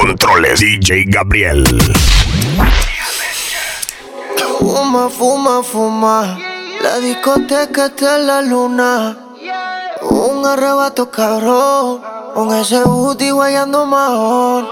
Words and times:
controles, 0.00 0.60
DJ 0.60 1.04
Gabriel. 1.06 1.64
Fuma, 4.58 5.08
fuma, 5.10 5.62
fuma. 5.62 6.38
La 6.82 6.98
discoteca 7.00 7.86
está 7.86 8.16
en 8.16 8.26
la 8.26 8.42
luna. 8.42 9.18
Un 10.02 10.46
arrebato 10.46 11.10
cabrón. 11.10 12.00
Con 12.34 12.54
ese 12.54 12.80
booty 12.84 13.30
guayando 13.30 13.86
mahón. 13.86 14.68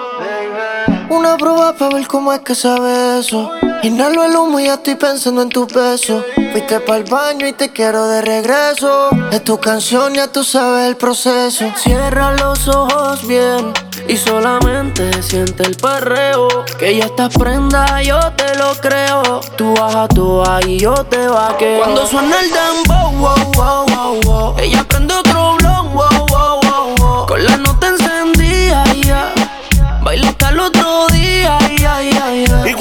Una 1.11 1.37
prueba 1.37 1.73
para 1.73 1.97
ver 1.97 2.07
cómo 2.07 2.33
es 2.33 2.41
que 2.41 2.55
sabe 2.55 3.19
eso. 3.19 3.51
Inhalo 3.83 4.25
el 4.25 4.35
humo 4.35 4.59
y 4.59 4.65
ya 4.65 4.75
estoy 4.75 4.97
pensando 4.97 5.43
en 5.43 5.49
tu 5.49 5.67
peso. 5.67 6.25
Fuiste 6.53 6.81
para 6.81 6.99
el 6.99 7.05
baño 7.05 7.47
y 7.47 7.53
te 7.53 7.73
quiero 7.73 8.09
de 8.09 8.23
regreso. 8.23 9.11
Es 9.31 9.45
tu 9.45 9.59
canción, 9.59 10.15
ya 10.15 10.29
tú 10.29 10.43
sabes 10.43 10.89
el 10.89 10.97
proceso. 10.97 11.73
Cierra 11.77 12.33
los 12.33 12.67
ojos 12.69 13.27
bien 13.27 13.73
y 14.09 14.17
solamente 14.17 15.23
siente 15.23 15.63
el 15.65 15.77
perreo. 15.77 16.49
Que 16.79 16.97
ya 16.97 17.05
estás 17.05 17.37
prenda, 17.37 18.03
yo 18.03 18.19
te 18.33 18.57
lo 18.57 18.75
creo. 18.81 19.41
Tú 19.57 19.75
bajas 19.75 20.09
tú 20.09 20.43
y 20.67 20.79
yo 20.79 20.95
te 21.05 21.29
vaqueo. 21.29 21.83
Cuando 21.83 22.07
suena 22.07 22.37
el 22.41 22.51
dembow, 22.51 23.13
wow, 23.13 23.53
wow, 23.55 23.87
wow, 23.87 24.21
wow. 24.23 24.59
Ella 24.59 24.85
prende 24.89 25.15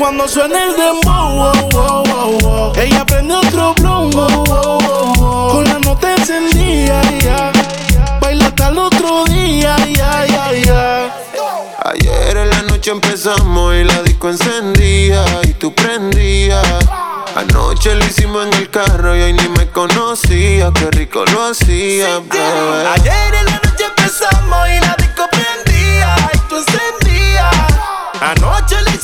cuando 0.05 0.27
suena 0.27 0.65
el 0.65 0.75
dembow, 0.75 1.35
wow, 1.35 1.69
wow, 1.71 2.03
wow, 2.05 2.39
wow. 2.41 2.73
Ella 2.77 3.03
prende 3.07 3.33
otro 3.33 3.73
wow, 3.81 5.51
Con 5.51 5.63
la 5.63 5.79
nota 5.79 6.13
encendida, 6.15 7.01
ya. 7.23 7.51
Baila 8.21 8.45
hasta 8.45 8.67
el 8.67 8.77
otro 8.77 9.25
día. 9.25 9.75
Ayer 11.85 12.37
en 12.37 12.49
la 12.51 12.61
noche 12.61 12.91
empezamos 12.91 13.73
y 13.73 13.83
la 13.83 14.03
disco 14.03 14.29
encendía 14.29 15.25
y 15.41 15.53
tú 15.53 15.73
prendías. 15.73 16.63
Anoche 17.35 17.95
lo 17.95 18.05
hicimos 18.05 18.45
en 18.45 18.53
el 18.53 18.69
carro 18.69 19.15
y 19.15 19.21
hoy 19.23 19.33
ni 19.33 19.49
me 19.49 19.67
conocía, 19.71 20.71
qué 20.75 20.91
rico 20.91 21.25
lo 21.25 21.45
hacía, 21.45 22.19
bebé. 22.19 22.87
Ayer 22.93 23.33
en 23.39 23.45
la 23.45 23.59
noche 23.63 23.85
empezamos 23.85 24.69
y 24.69 24.79
la 24.81 24.95
disco 24.99 25.23
prendía 25.31 26.15
y 26.31 26.37
tú 26.47 26.57
encendías. 26.57 27.55
Anoche 28.21 28.75
lo 28.83 28.94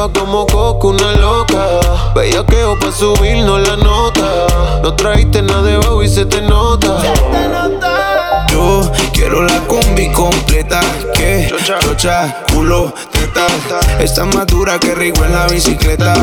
Adictiva 0.00 0.12
como 0.12 0.46
coco, 0.46 0.88
una 0.88 1.12
loca. 1.12 1.80
Bellaqueo 2.14 2.78
pa' 2.78 2.90
subirnos 2.90 3.68
la 3.68 3.76
nota. 3.76 4.46
No 4.82 4.94
trajiste 4.94 5.42
nada 5.42 5.62
de 5.62 6.04
y 6.04 6.08
se 6.08 6.24
te 6.24 6.40
nota. 6.40 7.02
Yo 8.50 8.90
quiero 9.12 9.42
la 9.42 9.58
combi 9.66 10.10
completa. 10.12 10.80
Que 11.14 11.52
chocha, 11.64 12.44
culo, 12.52 12.94
teta. 13.12 13.46
Está 14.00 14.24
más 14.24 14.46
dura 14.46 14.78
que 14.78 14.94
rico 14.94 15.24
en 15.24 15.32
la 15.32 15.46
bicicleta. 15.46 16.14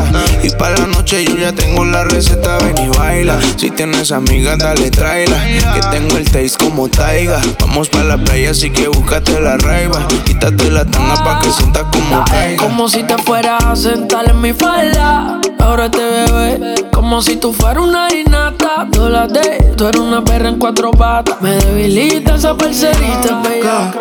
Y 0.42 0.50
para 0.50 0.76
la 0.78 0.86
noche 0.86 1.24
yo 1.24 1.36
ya 1.36 1.52
tengo 1.52 1.84
la 1.84 2.04
receta. 2.04 2.58
Ven 2.58 2.76
y 2.78 2.88
baila. 2.88 3.38
Si 3.56 3.70
tienes 3.70 4.12
amigas, 4.12 4.58
dale, 4.58 4.90
tráela. 4.90 5.36
Que 5.74 5.80
tengo 5.90 6.16
el 6.16 6.24
taste 6.24 6.58
como 6.58 6.88
taiga. 6.88 7.40
Vamos 7.60 7.88
para 7.88 8.04
la 8.04 8.18
playa, 8.18 8.50
así 8.50 8.70
que 8.70 8.88
búscate 8.88 9.40
la 9.40 9.56
raiva. 9.56 10.06
Quítate 10.24 10.70
la 10.70 10.84
tanga 10.84 11.14
pa' 11.22 11.40
que 11.40 11.50
sientas 11.50 11.84
como 11.92 12.24
caiga. 12.24 12.62
Como 12.62 12.88
si 12.88 13.04
te 13.04 13.16
fueras 13.18 13.64
a 13.64 13.76
sentar 13.76 14.28
en 14.28 14.40
mi 14.40 14.52
falda. 14.52 15.40
Ahora 15.60 15.90
te 15.90 15.98
bebé. 15.98 16.74
Como 16.92 17.22
si 17.22 17.36
tú 17.36 17.52
fueras 17.52 17.84
una 17.84 18.12
inata. 18.12 18.86
Dólate, 18.90 19.74
tú 19.76 19.86
eres 19.86 20.00
una 20.00 20.24
perra 20.24 20.48
en 20.48 20.58
cuatro 20.58 20.90
patas. 20.90 21.40
Me 21.40 21.56
debilita 21.56 22.17
esa 22.26 22.56
parcerita, 22.56 23.42
bella. 23.42 23.92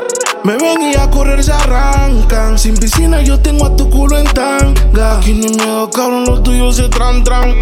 Me 0.44 0.58
ven 0.58 0.82
y 0.82 0.96
a 0.96 1.10
correr 1.10 1.44
se 1.44 1.52
arrancan. 1.52 2.58
Sin 2.58 2.76
piscina 2.78 3.22
yo 3.22 3.40
tengo 3.40 3.66
a 3.66 3.76
tu 3.76 3.90
culo 3.90 4.18
en 4.18 4.26
tanga. 4.26 5.18
Aquí 5.18 5.34
ni 5.34 5.50
miedo, 5.50 5.90
cabrón, 5.90 6.26
los 6.26 6.44
tuyos 6.44 6.76
se 6.78 6.90
tran 6.90 7.24
tran. 7.24 7.56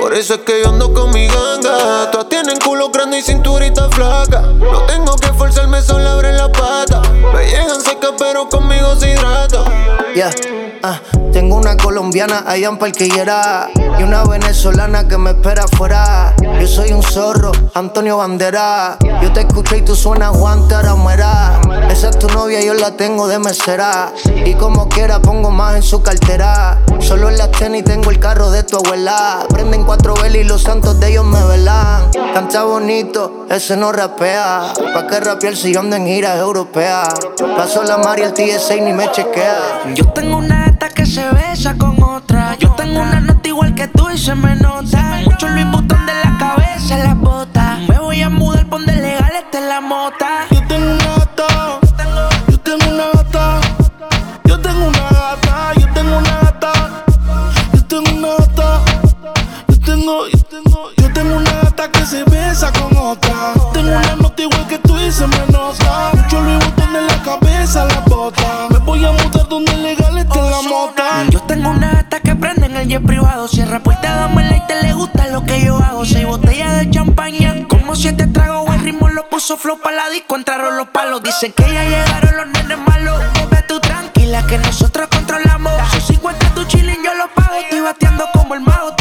Por 0.00 0.14
eso 0.14 0.34
es 0.34 0.40
que 0.40 0.62
yo 0.62 0.70
ando 0.70 0.92
con 0.92 1.10
mi 1.12 1.26
ganga. 1.26 2.10
Todas 2.10 2.28
tienen 2.28 2.58
culo 2.58 2.90
grande 2.90 3.18
y 3.18 3.22
cinturita 3.22 3.88
flaca. 3.90 4.42
No 4.42 4.82
tengo 4.82 5.16
que 5.16 5.28
forzarme, 5.32 5.80
solo 5.82 6.08
abren 6.08 6.36
la 6.36 6.50
pata. 6.50 7.02
Me 7.32 7.46
llegan 7.46 7.80
secas, 7.80 8.12
pero 8.18 8.48
conmigo 8.48 8.96
se 8.96 9.10
hidrata. 9.12 9.64
Yeah, 10.14 10.30
ah, 10.82 11.00
tengo 11.32 11.56
una 11.56 11.76
colombiana 11.76 12.42
allá 12.46 12.68
en 12.68 12.78
Parquillera 12.78 13.68
y 13.98 14.02
una 14.02 14.24
venezolana 14.24 15.06
que 15.06 15.18
me 15.18 15.30
espera 15.30 15.64
afuera. 15.64 16.34
Yo 16.60 16.66
soy 16.66 16.92
un 16.92 17.02
zorro, 17.02 17.52
Antonio 17.74 18.16
Bandera. 18.16 18.96
Yo 19.22 19.32
te 19.32 19.40
escucho 19.40 19.76
y 19.76 19.82
tú 19.82 19.94
suenas 19.94 20.36
Juan 20.36 20.66
Taramera. 20.66 21.60
Esa 21.90 22.08
es 22.10 22.18
tu 22.18 22.28
novia, 22.28 22.60
yo 22.60 22.74
la 22.74 22.96
tengo 22.96 23.28
de 23.28 23.38
mesera. 23.38 24.12
Y 24.44 24.54
como 24.54 24.88
quiera 24.88 25.20
pongo 25.20 25.50
más 25.50 25.76
en 25.76 25.82
su 25.82 26.02
cartera. 26.02 26.78
Solo 27.00 27.28
en 27.28 27.38
las 27.38 27.50
tenis 27.52 27.84
tengo 27.84 28.10
el 28.10 28.18
carro 28.18 28.50
de 28.50 28.62
tu 28.62 28.78
abuela. 28.78 29.46
Prenden 29.50 29.84
cuatro 29.84 30.14
velas 30.14 30.40
y 30.40 30.44
los 30.44 30.62
santos 30.62 30.98
de 30.98 31.10
ellos 31.10 31.24
me 31.24 31.44
velan. 31.44 32.10
Canta 32.34 32.64
bonito, 32.64 33.46
ese 33.50 33.76
no 33.76 33.92
rapea. 33.92 34.72
¿Pa' 34.94 35.06
qué 35.06 35.20
rapear 35.20 35.56
si 35.56 35.72
yo 35.72 35.80
ando 35.80 35.96
en 35.96 36.06
giras 36.06 36.38
europeas? 36.38 37.07
Paso 37.56 37.82
la 37.84 37.98
Mari, 37.98 38.22
el 38.22 38.32
TSA 38.32 38.76
ni 38.76 38.92
me 38.92 39.10
chequea. 39.10 39.94
Yo 39.94 40.04
tengo 40.12 40.36
una 40.38 40.66
gata 40.66 40.88
que 40.90 41.06
se 41.06 41.26
besa 41.30 41.74
con 41.76 42.02
otra. 42.02 42.56
Yo 42.58 42.70
tengo 42.72 43.00
una 43.00 43.20
nota 43.20 43.48
igual 43.48 43.74
que 43.74 43.88
tú 43.88 44.10
y 44.10 44.18
se 44.18 44.34
me 44.34 44.54
nota. 44.56 45.20
Mucho 45.24 45.48
Luis 45.48 45.66
Butón 45.70 46.04
de 46.06 46.12
la 46.24 46.36
cabeza 46.38 46.98
las 46.98 47.18
botas. 47.18 47.80
Me 47.88 47.98
voy 47.98 48.20
a 48.22 48.28
mudar, 48.28 48.66
pon 48.68 48.84
de 48.84 48.94
legal, 48.94 49.32
esta 49.34 49.58
es 49.58 49.64
la 49.64 49.80
mota. 49.80 50.46
Jet 72.88 73.04
privado. 73.04 73.46
Cierra 73.46 73.80
puerta, 73.80 74.14
dame 74.14 74.48
el 74.48 74.56
y 74.56 74.86
le 74.86 74.92
gusta 74.94 75.28
lo 75.28 75.44
que 75.44 75.64
yo 75.64 75.76
hago. 75.78 76.04
Seis 76.04 76.26
botellas 76.26 76.78
de 76.78 76.90
champaña, 76.90 77.54
como 77.68 77.94
siete 77.94 78.26
tragos. 78.26 78.74
El 78.74 78.80
ritmo 78.80 79.08
lo 79.08 79.28
puso 79.28 79.56
flow 79.56 79.78
pa' 79.80 79.92
la 79.92 80.08
disco, 80.10 80.36
entraron 80.36 80.76
los 80.76 80.88
palos. 80.88 81.22
Dicen 81.22 81.52
que 81.52 81.62
ya 81.62 81.84
llegaron 81.84 82.36
los 82.36 82.46
nenes 82.48 82.78
malos. 82.78 83.22
Bebé, 83.34 83.62
tú 83.68 83.78
tranquila 83.80 84.44
que 84.46 84.58
nosotros 84.58 85.08
controlamos. 85.08 85.72
Son 85.90 86.00
50 86.00 86.54
tu 86.54 86.64
chilling, 86.64 87.02
yo 87.04 87.14
lo 87.14 87.28
pago. 87.34 87.56
Estoy 87.56 87.80
bateando 87.80 88.26
como 88.32 88.54
el 88.54 88.60
mago. 88.60 88.97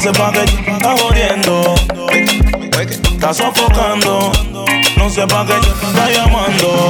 Sé 0.00 0.12
pa' 0.12 0.32
qué 0.32 0.44
estás 0.44 1.00
jodiendo. 1.00 1.74
Estás 2.80 3.36
sofocando. 3.36 4.32
No 4.96 5.10
sé 5.10 5.26
pa' 5.26 5.44
qué 5.46 5.54
estás 5.58 6.10
llamando. 6.10 6.88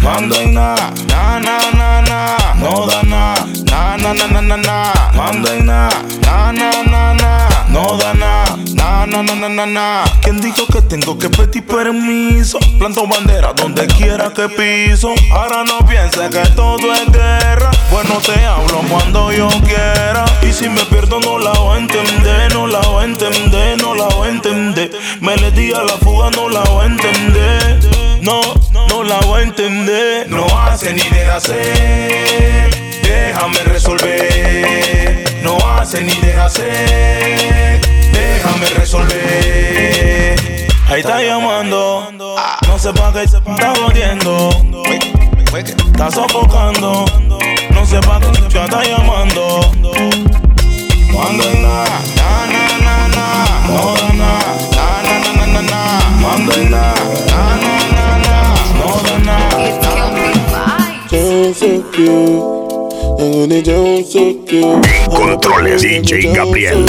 Mando 0.00 0.40
en 0.40 0.54
na, 0.54 0.74
na, 1.06 1.38
na, 1.38 1.58
na, 1.78 2.02
na. 2.02 2.36
No 2.56 2.86
da 2.86 3.02
na, 3.04 3.34
na, 3.70 3.96
na, 3.96 4.12
na, 4.12 4.26
na, 4.26 4.40
na, 4.42 4.56
na. 4.56 4.92
Mando 5.14 5.52
en 5.52 5.66
na, 5.66 5.88
na, 6.22 6.52
na, 6.52 6.82
na, 6.82 7.14
na. 7.14 7.51
No 7.72 7.96
da 7.96 8.12
na, 8.12 8.44
na, 8.74 9.06
na, 9.06 9.22
na, 9.22 9.48
na, 9.48 9.66
na. 9.66 10.04
¿Quién 10.20 10.42
dijo 10.42 10.66
que 10.66 10.82
tengo 10.82 11.18
que 11.18 11.30
pedir 11.30 11.64
permiso? 11.66 12.58
Planto 12.78 13.06
bandera 13.06 13.54
donde 13.54 13.86
quiera 13.86 14.30
que 14.30 14.46
piso. 14.50 15.14
Ahora 15.32 15.64
no 15.64 15.78
pienses 15.86 16.28
que 16.28 16.46
todo 16.50 16.92
es 16.92 17.10
guerra. 17.10 17.70
Bueno, 17.90 18.20
te 18.20 18.44
hablo 18.44 18.82
cuando 18.90 19.32
yo 19.32 19.48
quiera. 19.64 20.26
Y 20.42 20.52
si 20.52 20.68
me 20.68 20.84
pierdo, 20.84 21.18
no 21.20 21.38
la 21.38 21.52
voy 21.52 21.78
a 21.78 21.80
entender, 21.80 22.52
no 22.52 22.66
la 22.66 22.80
voy 22.80 23.04
a 23.04 23.06
entender, 23.06 23.80
no 23.80 23.94
la 23.94 24.04
voy 24.04 24.28
a 24.28 24.30
entender. 24.32 24.90
Me 25.20 25.34
le 25.36 25.50
di 25.52 25.72
a 25.72 25.82
la 25.82 25.94
fuga, 25.94 26.28
no 26.30 26.50
la 26.50 26.60
voy 26.64 26.84
a 26.84 26.86
entender. 26.88 27.80
No, 28.20 28.40
no 28.72 29.02
la 29.02 29.18
voy 29.20 29.40
a 29.40 29.42
entender. 29.44 30.28
No 30.28 30.46
hace 30.60 30.92
ni 30.92 31.08
deja 31.08 31.36
hacer. 31.36 32.70
Déjame 33.02 33.58
resolver. 33.64 35.24
No 35.42 35.56
hace 35.74 36.02
ni 36.02 36.14
deja 36.16 36.44
hacer. 36.44 37.61
Déjame 38.62 38.80
resolver. 38.80 40.36
Ahí 40.88 41.00
está 41.00 41.20
llamando. 41.20 42.12
No 42.68 42.78
sé 42.78 42.92
pa' 42.92 43.12
qué 43.12 43.26
se 43.26 43.38
está 43.38 43.74
jodiendo. 43.74 44.50
Está 45.52 46.10
sofocando. 46.10 47.04
No 47.72 47.86
sé 47.86 47.98
pa' 48.00 48.20
qué 48.20 48.26
ya 48.50 48.64
está 48.64 48.84
llamando. 48.84 49.60
Cuando 51.12 51.42
hay 51.44 51.56
na, 51.56 51.84
na, 52.16 52.46
na, 52.52 52.78
na, 52.78 53.08
na. 53.08 53.26
No 53.66 53.94
da 53.96 54.12
na, 54.12 54.30
na, 54.76 54.84
na, 55.02 55.14
na, 55.18 55.32
na, 55.34 55.46
na, 55.46 55.62
na. 55.62 55.80
Cuando 56.22 56.52
hay 56.52 56.64
na, 56.66 56.94
na, 57.26 57.40
na, 57.56 57.72
na, 57.96 58.06
na. 58.18 58.36
No 58.78 58.86
da 59.02 59.14
na. 59.18 59.36
Sound 61.10 61.56
so 61.56 61.70
cute. 61.90 62.42
I'm 63.18 63.30
gonna 63.32 63.58
sound 63.64 64.06
so 64.06 64.22
cute. 64.46 64.82
Controles 65.10 65.82
DJ 65.82 66.32
Gabriel. 66.34 66.86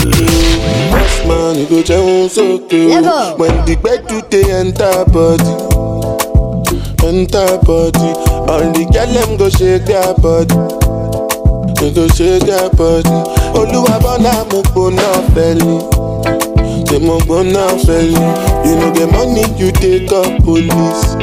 Man, 1.28 1.56
you 1.58 1.68
go 1.68 1.84
sound 1.84 2.32
so. 2.32 2.58
Level. 2.68 3.38
When 3.38 3.66
the 3.66 3.76
bed 3.82 4.08
do 4.08 4.22
they 4.30 4.44
enter 4.52 5.06
body, 5.12 5.54
enter 7.06 7.58
body. 7.64 8.10
All 8.50 8.66
the 8.72 8.84
girl 8.92 9.08
them 9.14 9.38
go 9.38 9.50
shake 9.50 9.86
their 9.86 10.14
body. 10.20 10.56
They 11.80 11.94
go 11.94 12.08
shake 12.10 12.44
their 12.44 12.70
body. 12.72 13.10
Oluwa 13.56 14.00
bona 14.02 14.44
mo 14.52 14.62
gbona 14.64 15.08
belly. 15.34 15.80
Say 16.88 17.00
mo 17.00 17.20
gbona 17.20 17.68
belly. 17.86 18.26
You 18.68 18.76
know 18.80 18.92
the 18.92 19.08
money 19.12 19.46
you 19.58 19.72
take 19.72 20.12
up 20.12 20.44
police. 20.44 21.16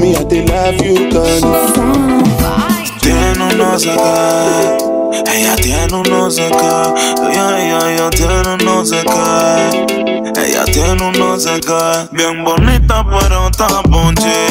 Me 0.00 0.16
I 0.16 0.24
dey 0.24 0.44
love 0.46 0.80
you, 0.84 1.10
Connie. 1.10 2.79
tiene 3.00 3.42
un 3.42 3.58
no 3.58 3.78
sé 3.78 3.90
qué. 3.90 5.32
Ella 5.32 5.56
tiene 5.56 5.94
un 5.94 6.02
no 6.08 6.30
sé 6.30 6.48
qué. 6.50 7.30
Ella, 7.30 8.10
tiene 8.10 8.54
un 8.54 8.58
no 8.64 8.84
sé 8.84 9.02
qué. 9.04 10.40
Ella 10.40 10.64
tiene 10.64 11.02
un 11.02 11.12
no 11.18 11.38
sé 11.38 11.60
qué. 11.60 12.08
Bien 12.12 12.44
bonita, 12.44 13.04
pero 13.04 13.48
está 13.48 13.82
ponche. 13.82 14.46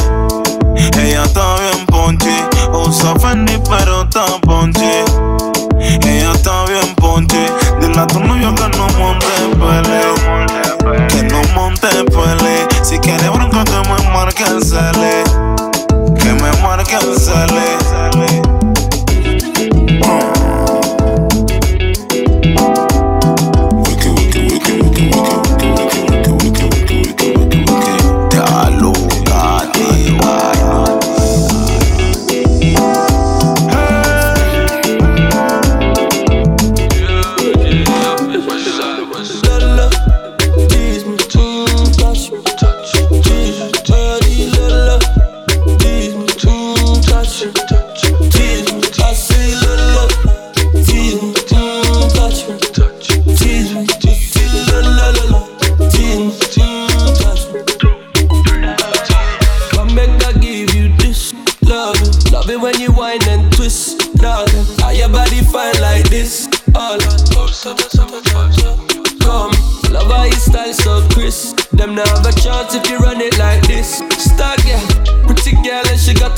Ella 0.75 1.24
está 1.24 1.56
bien 1.60 1.86
ponche. 1.88 2.44
Usa 2.74 3.16
Fendi, 3.19 3.60
pero 3.69 4.04
está 4.04 4.25
ponche. 4.42 4.49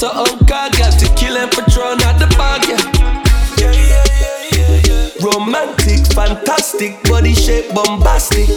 And 0.03 0.07
she 0.07 0.07
oh 0.07 0.09
got 0.09 0.15
her 0.15 0.33
own 0.33 0.39
car. 0.47 0.69
Got 0.71 0.99
to 0.99 1.07
kill 1.15 1.37
and 1.37 1.51
Patron 1.51 2.01
at 2.01 2.17
the 2.17 2.27
bar, 2.37 2.59
yeah. 2.67 2.77
Yeah, 3.57 3.71
yeah, 3.71 4.05
yeah, 4.21 4.39
yeah, 4.57 4.81
yeah. 4.87 5.09
Romantic, 5.21 6.05
fantastic, 6.13 7.03
body 7.03 7.33
shape 7.33 7.73
bombastic. 7.73 8.47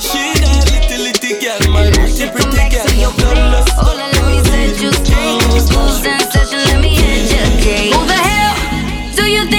She 0.00 0.22
that 0.40 0.64
little 0.72 1.02
little 1.04 1.34
girl, 1.40 1.60
my 1.72 1.90
pretty 1.90 2.30
pretty 2.30 2.64
girl. 2.70 2.86
Lola. 3.18 3.64
Hola, 3.76 4.06
let 4.12 4.24
me 4.26 4.36
set 4.44 4.80
you 4.80 4.92
straight. 4.92 5.42
Smooth 5.60 5.96
sensation, 6.02 6.60
let 6.66 6.80
me 6.80 6.90
educate. 6.96 8.21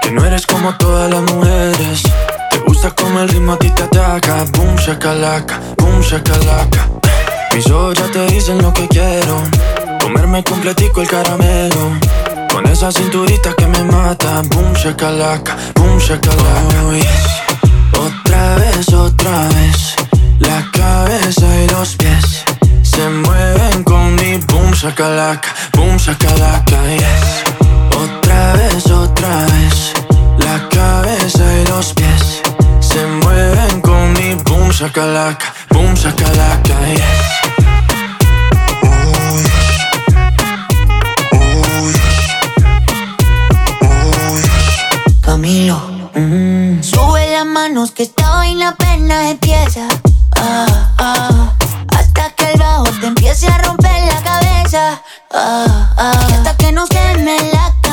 Que 0.00 0.12
no 0.12 0.24
eres 0.24 0.46
como 0.46 0.76
todas 0.76 1.10
las 1.10 1.22
mujeres. 1.32 2.04
Te 2.50 2.58
gusta 2.58 2.92
como 2.92 3.18
el 3.18 3.28
ritmo 3.28 3.54
a 3.54 3.58
ti 3.58 3.68
te 3.70 3.82
ataca. 3.82 4.44
Boom 4.52 4.76
shakalaka, 4.76 5.60
boom 5.76 6.00
shakalaka. 6.00 6.88
Mis 7.52 7.68
ojos 7.68 7.98
ya 7.98 8.06
te 8.12 8.26
dicen 8.26 8.62
lo 8.62 8.72
que 8.72 8.86
quiero. 8.86 9.42
Comerme 10.00 10.44
completico 10.44 11.00
el 11.00 11.08
caramelo. 11.08 11.98
Con 12.52 12.64
esa 12.68 12.92
cinturita 12.92 13.54
que 13.54 13.66
me 13.66 13.82
mata. 13.82 14.40
Boom 14.42 14.72
shakalaka, 14.74 15.56
boom 15.74 15.98
shakalaka. 15.98 16.84
Oh, 16.84 16.92
yes. 16.92 17.26
Otra 17.98 18.54
vez, 18.54 18.88
otra 18.92 19.48
vez. 19.48 19.96
La 20.38 20.68
cabeza 20.72 21.46
y 21.62 21.68
los 21.68 21.94
pies 21.94 22.44
Se 22.82 23.08
mueven 23.08 23.84
con 23.84 24.16
mi 24.16 24.36
boom 24.38 24.72
shakalaka 24.72 25.48
Boom 25.72 25.96
shakalaka, 25.96 26.76
yes 26.98 27.53
vez, 28.56 28.90
otra 28.90 29.46
vez. 29.46 29.92
La 30.38 30.68
cabeza 30.68 31.44
y 31.60 31.66
los 31.68 31.92
pies 31.94 32.42
se 32.80 33.06
mueven 33.06 33.80
con 33.80 34.12
mi 34.14 34.34
boom, 34.34 34.72
sacalaca, 34.72 35.54
boom, 35.70 35.96
sacalaca, 35.96 36.74
yes. 36.88 37.44
Mm. 46.14 46.82
Sube 46.82 47.32
las 47.32 47.44
manos 47.44 47.90
que 47.90 48.04
esta 48.04 48.30
vaina 48.30 48.68
apenas 48.68 49.32
empieza. 49.32 49.88
Ah, 50.36 50.92
ah, 50.96 51.52
hasta 51.88 52.30
que 52.30 52.52
el 52.52 52.58
bajo 52.60 52.84
te 52.84 53.06
empiece 53.06 53.48
a 53.48 53.58
romper 53.58 53.90
la 54.06 54.22
cabeza. 54.22 55.02
Ah, 55.32 55.92
ah. 55.98 56.26
Hasta 56.32 56.56
que 56.56 56.72
nos 56.72 56.88
queme 56.88 57.36
la 57.52 57.83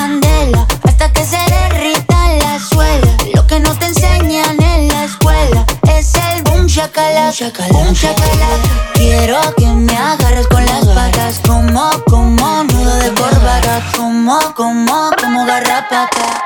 hasta 0.83 1.12
que 1.13 1.24
se 1.24 1.38
derrita 1.38 2.33
la 2.39 2.60
suela. 2.60 3.17
Lo 3.36 3.45
que 3.45 3.60
no 3.60 3.75
te 3.77 3.86
enseñan 3.88 4.62
en 4.62 4.88
la 4.88 5.05
escuela 5.05 5.65
es 5.95 6.13
el 6.15 6.43
boom 6.43 6.65
shakalaka, 6.65 7.67
boom 7.71 7.93
shakalaka. 7.93 8.93
Quiero 8.93 9.39
que 9.55 9.67
me 9.67 9.95
agarres 9.95 10.48
con 10.48 10.65
las 10.65 10.86
patas, 10.88 11.39
como, 11.48 11.89
como 12.10 12.63
nudo 12.63 12.95
de 12.95 13.13
corbata, 13.13 13.81
como, 13.95 14.39
como, 14.55 15.10
como 15.21 15.45
garrapata. 15.45 16.41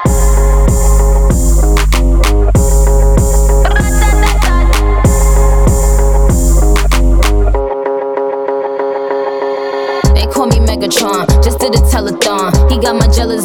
Megatron. 10.75 11.25
Just 11.43 11.59
did 11.59 11.73
a 11.75 11.81
telethon. 11.89 12.51
He 12.69 12.77
got 12.77 12.95
my 12.95 13.07
jealous 13.07 13.44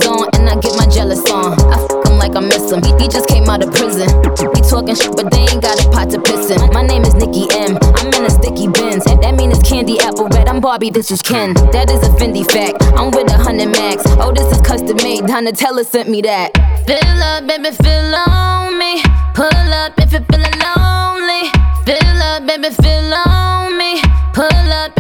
talking 4.97 5.15
but 5.17 5.31
they 5.31 5.41
ain't 5.41 5.63
got 5.63 5.85
a 5.85 5.91
pot 5.91 6.11
to 6.11 6.21
piss 6.21 6.51
in. 6.51 6.59
My 6.73 6.83
name 6.83 7.03
is 7.03 7.15
Nikki 7.15 7.47
M. 7.53 7.79
I'm 7.83 8.13
in 8.15 8.25
a 8.25 8.31
sticky 8.31 8.69
bins. 8.69 9.05
That 9.05 9.35
mean 9.37 9.51
it's 9.51 9.63
candy 9.69 9.99
apple 10.01 10.29
red. 10.29 10.49
I'm 10.49 10.61
Barbie, 10.61 10.91
this 10.91 11.11
is 11.11 11.23
Ken. 11.23 11.55
That 11.73 11.91
is 11.91 12.03
a 12.03 12.11
Fendi 12.11 12.45
fact. 12.51 12.83
I'm 12.99 13.11
with 13.11 13.31
a 13.31 13.37
hundred 13.37 13.69
max. 13.69 14.03
Oh, 14.19 14.33
this 14.33 14.51
is 14.51 14.61
custom 14.63 14.97
made. 15.03 15.25
Donatella 15.25 15.85
sent 15.85 16.09
me 16.09 16.23
that. 16.23 16.55
Fill 16.87 17.23
up, 17.23 17.47
baby, 17.47 17.71
fill 17.71 18.15
on 18.15 18.79
me. 18.79 19.03
Pull 19.35 19.75
up 19.75 19.93
if 19.99 20.13
you 20.13 20.21
feeling 20.31 20.59
lonely. 20.59 21.51
Fill 21.85 22.23
up, 22.23 22.47
baby, 22.47 22.71
fill 22.71 23.15
on 23.15 23.79
me. 23.79 24.01
Pull 24.33 24.73
up 24.73 25.00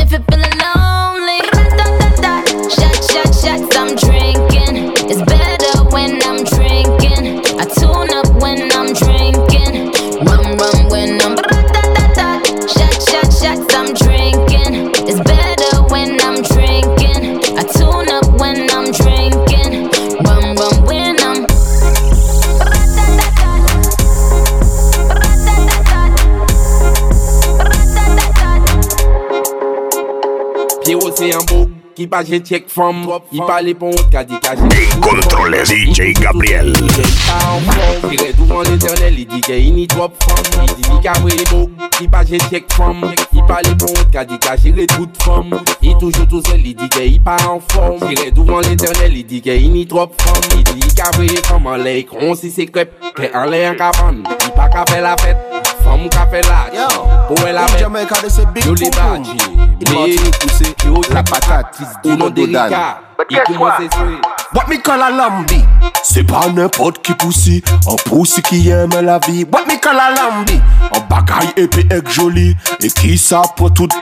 pa 32.10 32.22
jen 32.26 32.42
chek 32.42 32.66
fam 32.68 33.04
I 33.32 33.40
pale 33.46 33.74
pon 33.78 33.92
wot 33.94 34.08
ka 34.12 34.22
di 34.26 34.38
ka 34.42 34.54
jen 34.58 34.68
Dekontrole 34.68 35.62
DJ 35.70 36.12
Gabriel. 36.18 36.72
Jire 38.10 38.32
douvan 38.34 38.66
l'internel 38.66 39.18
I 39.18 39.24
di 39.30 39.40
ke 39.46 39.54
ini 39.54 39.86
trop 39.86 40.16
fam 40.24 40.64
I 40.64 40.66
di 40.74 40.82
di 40.82 40.98
ka 41.04 41.14
vre 41.22 41.38
mok 41.52 42.02
I 42.02 42.08
pa 42.10 42.24
jen 42.26 42.42
chek 42.50 42.66
fam 42.74 43.04
I 43.06 43.44
pale 43.46 43.74
pon 43.78 43.94
wot 43.94 44.10
ka 44.12 44.24
di 44.24 44.38
ka 44.42 44.56
jire 44.58 44.86
tout 44.90 45.22
fam. 45.22 45.54
I 45.80 45.94
toujou 46.02 46.26
tou 46.26 46.42
sel 46.48 46.66
I 46.66 46.74
di 46.74 46.90
ke 46.90 47.06
i 47.06 47.18
pa 47.22 47.38
an 47.46 47.62
form 47.70 48.02
Jire 48.02 48.30
douvan 48.34 48.66
l'internel 48.66 49.14
I 49.14 49.22
di 49.22 49.40
ke 49.40 49.54
ini 49.54 49.86
trop 49.86 50.14
fam 50.22 50.42
I 50.58 50.64
di 50.66 50.80
di 50.82 50.90
ka 50.98 51.12
vre 51.14 51.38
fam. 51.46 51.70
An 51.70 51.84
le 51.86 52.00
ikron 52.02 52.34
si 52.34 52.50
se 52.50 52.66
krep 52.66 52.96
Ke 53.14 53.30
an 53.30 53.50
le 53.54 53.62
an 53.70 53.78
kapan 53.78 54.24
I 54.26 54.50
pa 54.56 54.66
ka 54.72 54.84
fe 54.90 54.98
la 55.04 55.14
fet 55.22 55.69
Fèm 55.90 56.04
mou 56.06 56.14
ka 56.14 56.26
fè 56.30 56.40
lak. 56.46 56.80
Pou 57.28 57.36
wè 57.42 57.52
la 57.52 57.66
mè 57.66 58.06
Yo 58.64 58.74
li 58.78 58.90
baji 58.94 59.38
Mè 59.90 60.08
Yo 60.86 61.02
la 61.10 61.22
patat 61.22 61.82
Ou 62.04 62.16
non 62.16 62.30
delika 62.30 63.00
Yi 63.28 63.42
kouman 63.46 63.76
se 63.78 63.90
swe 63.96 64.20
Wot 64.52 64.66
mi 64.68 64.80
kal 64.82 65.02
a 65.02 65.10
lambi. 65.10 65.60
Se 66.02 66.24
pa 66.26 66.40
nèpot 66.50 66.98
ki 67.06 67.14
pousi 67.22 67.60
An 67.86 68.00
pousi 68.08 68.42
ki 68.42 68.58
yeme 68.66 69.02
la 69.06 69.20
vi. 69.26 69.44
Wot 69.44 69.68
mi 69.68 69.78
kal 69.78 70.00
a 70.02 70.08
lambi. 70.16 70.58
An 70.90 71.04
bagay 71.10 71.52
epi 71.64 71.86
ek 71.94 72.10
joli. 72.10 72.48
E 72.82 72.90
ki 72.90 73.14
sa 73.18 73.44
pou 73.56 73.70
tout. 73.70 73.94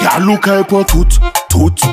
Yalou 0.00 0.40
ka 0.40 0.62
pou 0.64 0.84
tout. 0.88 1.20
Tout. 1.52 1.92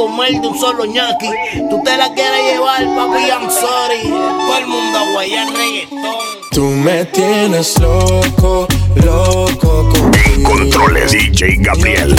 comer 0.00 0.40
de 0.40 0.48
un 0.48 0.58
solo 0.58 0.86
ñaki. 0.86 1.28
Tú 1.68 1.82
te 1.84 1.94
la 1.94 2.10
quieres 2.14 2.42
llevar, 2.50 2.86
papi, 2.96 3.22
I'm 3.28 3.50
sorry. 3.50 4.08
Todo 4.08 4.58
el 4.58 4.66
mundo 4.66 4.98
a 4.98 5.12
guayar 5.12 5.46
reggaetón. 5.52 6.16
Tú 6.52 6.62
me 6.62 7.04
tienes 7.04 7.78
loco, 7.78 8.66
loco 8.94 9.90
contigo. 9.92 10.50
Controles 10.50 11.12
DJ 11.12 11.56
Gabriel. 11.58 12.16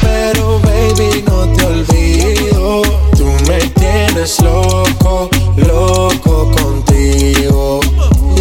Pero 0.00 0.58
baby 0.58 1.22
no 1.28 1.46
te 1.54 1.64
olvido. 1.66 2.82
Tú 3.16 3.26
me 3.46 3.58
tienes 3.80 4.40
loco, 4.40 5.30
loco 5.56 6.50
contigo. 6.50 7.80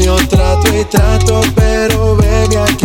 Yo 0.03 0.15
trato 0.27 0.75
y 0.75 0.83
trato, 0.85 1.41
pero 1.53 2.15
baby 2.15 2.55
aquí 2.55 2.84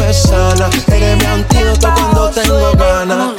me 0.00 0.12
sana. 0.12 0.70
Eres 0.88 1.16
mi 1.18 1.24
antídoto 1.24 1.92
cuando 1.94 2.30
tengo 2.30 2.72
ganas. 2.72 3.30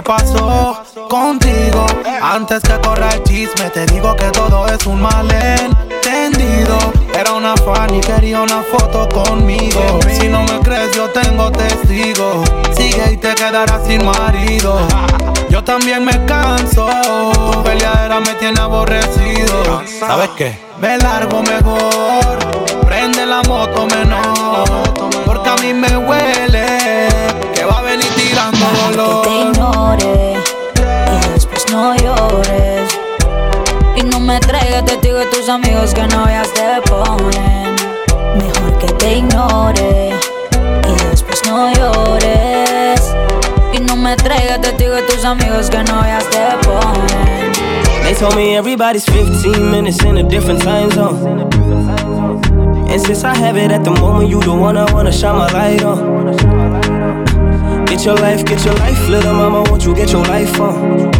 ¿Qué 0.00 0.02
pasó 0.02 0.82
contigo? 1.08 1.86
Antes 2.22 2.62
que 2.62 2.80
corra 2.80 3.10
el 3.10 3.22
chisme, 3.24 3.70
te 3.70 3.86
digo 3.86 4.14
que 4.16 4.26
todo 4.30 4.66
es 4.66 4.86
un 4.86 5.00
malentendido. 5.00 6.78
Era 7.14 7.32
una 7.32 7.54
fan 7.56 7.94
y 7.94 8.00
quería 8.00 8.40
una 8.40 8.62
foto 8.62 9.08
conmigo. 9.08 10.00
Si 10.08 10.28
no 10.28 10.42
me 10.44 10.60
crees, 10.60 10.94
yo 10.96 11.10
tengo 11.10 11.50
testigo. 11.52 12.44
Sigue 12.76 13.12
y 13.12 13.16
te 13.16 13.34
quedarás 13.34 13.86
sin 13.86 14.04
marido. 14.04 14.78
Yo 15.50 15.62
también 15.62 16.04
me 16.04 16.24
canso. 16.24 16.88
Tu 17.52 17.62
peleadera 17.62 18.20
me 18.20 18.34
tiene 18.34 18.60
aborrecido. 18.60 19.82
¿Sabes 19.98 20.30
qué? 20.36 20.58
Me 20.80 20.96
largo 20.98 21.42
mejor. 21.42 22.38
Prende 22.86 23.26
la 23.26 23.42
moto 23.42 23.86
menor. 23.86 24.94
Porque 25.26 25.48
a 25.48 25.56
mí 25.56 25.74
me 25.74 25.96
huele 25.96 26.79
dolor. 28.72 29.22
Que 29.22 29.28
te 29.28 29.40
ignore 29.40 30.34
y 31.12 31.32
después 31.32 31.64
no 31.70 31.94
llores. 31.96 32.88
Y 33.96 34.02
no 34.02 34.20
me 34.20 34.40
traigas 34.40 34.84
testigo 34.84 35.18
de 35.18 35.26
tus 35.26 35.48
amigos 35.48 35.92
que 35.94 36.06
no 36.06 36.24
veas 36.26 36.52
te 36.52 36.80
ponen. 36.90 37.74
Mejor 38.36 38.78
que 38.78 38.86
te 38.94 39.18
ignore 39.18 40.10
y 40.88 41.08
después 41.08 41.42
no 41.46 41.72
llores. 41.72 43.14
Y 43.72 43.80
no 43.80 43.96
me 43.96 44.16
traigas 44.16 44.60
testigo 44.60 44.94
de 44.94 45.02
tus 45.02 45.24
amigos 45.24 45.70
que 45.70 45.82
no 45.84 46.02
veas 46.02 46.24
te 46.30 46.38
ponen. 46.66 47.52
They 48.02 48.14
told 48.14 48.34
me 48.34 48.56
everybody's 48.56 49.04
15 49.04 49.70
minutes 49.70 50.02
in 50.04 50.16
a 50.16 50.22
different 50.22 50.62
time 50.62 50.90
zone. 50.90 51.48
And 52.90 53.00
since 53.00 53.22
I 53.22 53.36
have 53.36 53.56
it 53.56 53.70
at 53.70 53.84
the 53.84 53.92
moment, 53.92 54.28
you 54.28 54.40
the 54.40 54.52
one 54.52 54.76
I 54.76 54.92
wanna 54.92 55.12
shine 55.12 55.36
my 55.36 55.48
light 55.52 55.84
on. 55.84 56.59
Get 57.90 58.04
your 58.06 58.16
life, 58.16 58.44
get 58.46 58.64
your 58.64 58.74
life, 58.76 59.08
little 59.08 59.34
mama, 59.34 59.62
won't 59.68 59.84
you 59.84 59.94
get 59.94 60.12
your 60.12 60.24
life 60.24 60.58
on? 60.60 61.10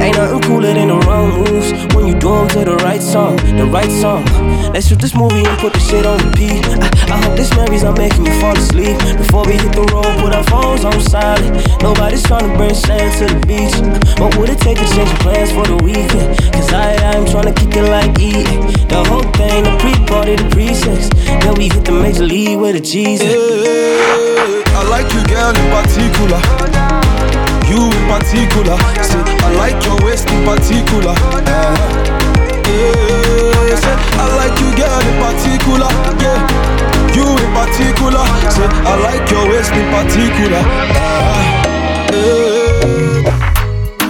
Ain't 0.00 0.16
nothing 0.16 0.40
cooler 0.42 0.72
than 0.72 0.88
the 0.88 0.98
wrong 1.06 1.30
moves 1.34 1.72
when 1.94 2.06
you 2.06 2.14
do 2.14 2.32
'em 2.34 2.48
to 2.48 2.64
the 2.64 2.76
right 2.76 3.02
song, 3.02 3.36
the 3.56 3.66
right 3.66 3.90
song. 3.90 4.24
Let's 4.72 4.88
shoot 4.88 5.00
this 5.00 5.14
movie 5.14 5.44
and 5.44 5.58
put 5.58 5.72
the 5.74 5.80
shit 5.80 6.06
on 6.06 6.18
repeat. 6.18 6.64
I, 6.80 6.88
I 7.14 7.16
hope 7.22 7.36
this 7.36 7.54
memories 7.56 7.84
are 7.84 7.94
making 7.96 8.24
you 8.24 8.32
fall 8.40 8.56
asleep. 8.56 8.96
Before 9.18 9.44
we 9.44 9.54
hit 9.54 9.72
the 9.72 9.84
road, 9.92 10.12
put 10.22 10.32
our 10.32 10.44
phones 10.44 10.84
on 10.84 10.98
silent. 11.00 11.52
Nobody's 11.82 12.22
trying 12.22 12.48
to 12.48 12.56
bring 12.56 12.74
sand 12.74 13.12
to 13.18 13.34
the 13.34 13.40
beach. 13.46 13.76
What 14.18 14.36
would 14.38 14.48
it 14.48 14.58
take 14.58 14.78
to 14.78 14.86
change 14.94 15.10
plans 15.20 15.50
for 15.52 15.66
the 15.66 15.76
weekend? 15.84 16.38
Cause 16.54 16.72
I, 16.72 16.96
I'm 17.12 17.26
trying 17.26 17.52
to 17.52 17.54
kick 17.60 17.76
it 17.76 17.88
like 17.90 18.18
E. 18.18 18.42
The 18.88 19.04
whole 19.10 19.26
thing, 19.38 19.64
the 19.64 19.76
pre-party, 19.82 20.36
the 20.36 20.48
pre-sex. 20.50 21.10
Then 21.42 21.54
we 21.54 21.64
hit 21.68 21.84
the 21.84 21.92
major 21.92 22.24
league 22.24 22.58
with 22.58 22.76
a 22.76 22.80
Jesus. 22.80 24.61
I 24.92 25.00
like 25.00 25.14
you, 25.14 25.24
girl, 25.24 25.56
in 25.56 25.70
particular. 25.72 26.40
You 27.64 27.88
in 27.88 28.04
particular. 28.12 28.76
Say, 29.00 29.24
I 29.40 29.48
like 29.56 29.80
your 29.86 29.96
waist 30.04 30.28
in 30.28 30.44
particular. 30.44 31.14
Yeah. 31.48 31.72
Yeah. 32.68 33.80
Say, 33.80 33.96
I 34.20 34.28
like 34.36 34.52
you, 34.60 34.68
girl, 34.76 35.00
in 35.00 35.16
particular. 35.16 35.88
Yeah. 36.20 36.44
You 37.16 37.24
in 37.24 37.50
particular. 37.56 38.20
Say, 38.52 38.68
I 38.84 38.94
like 39.00 39.24
your 39.30 39.48
waist 39.48 39.72
in 39.72 39.88
particular. 39.88 40.60
Yeah. 42.12 42.52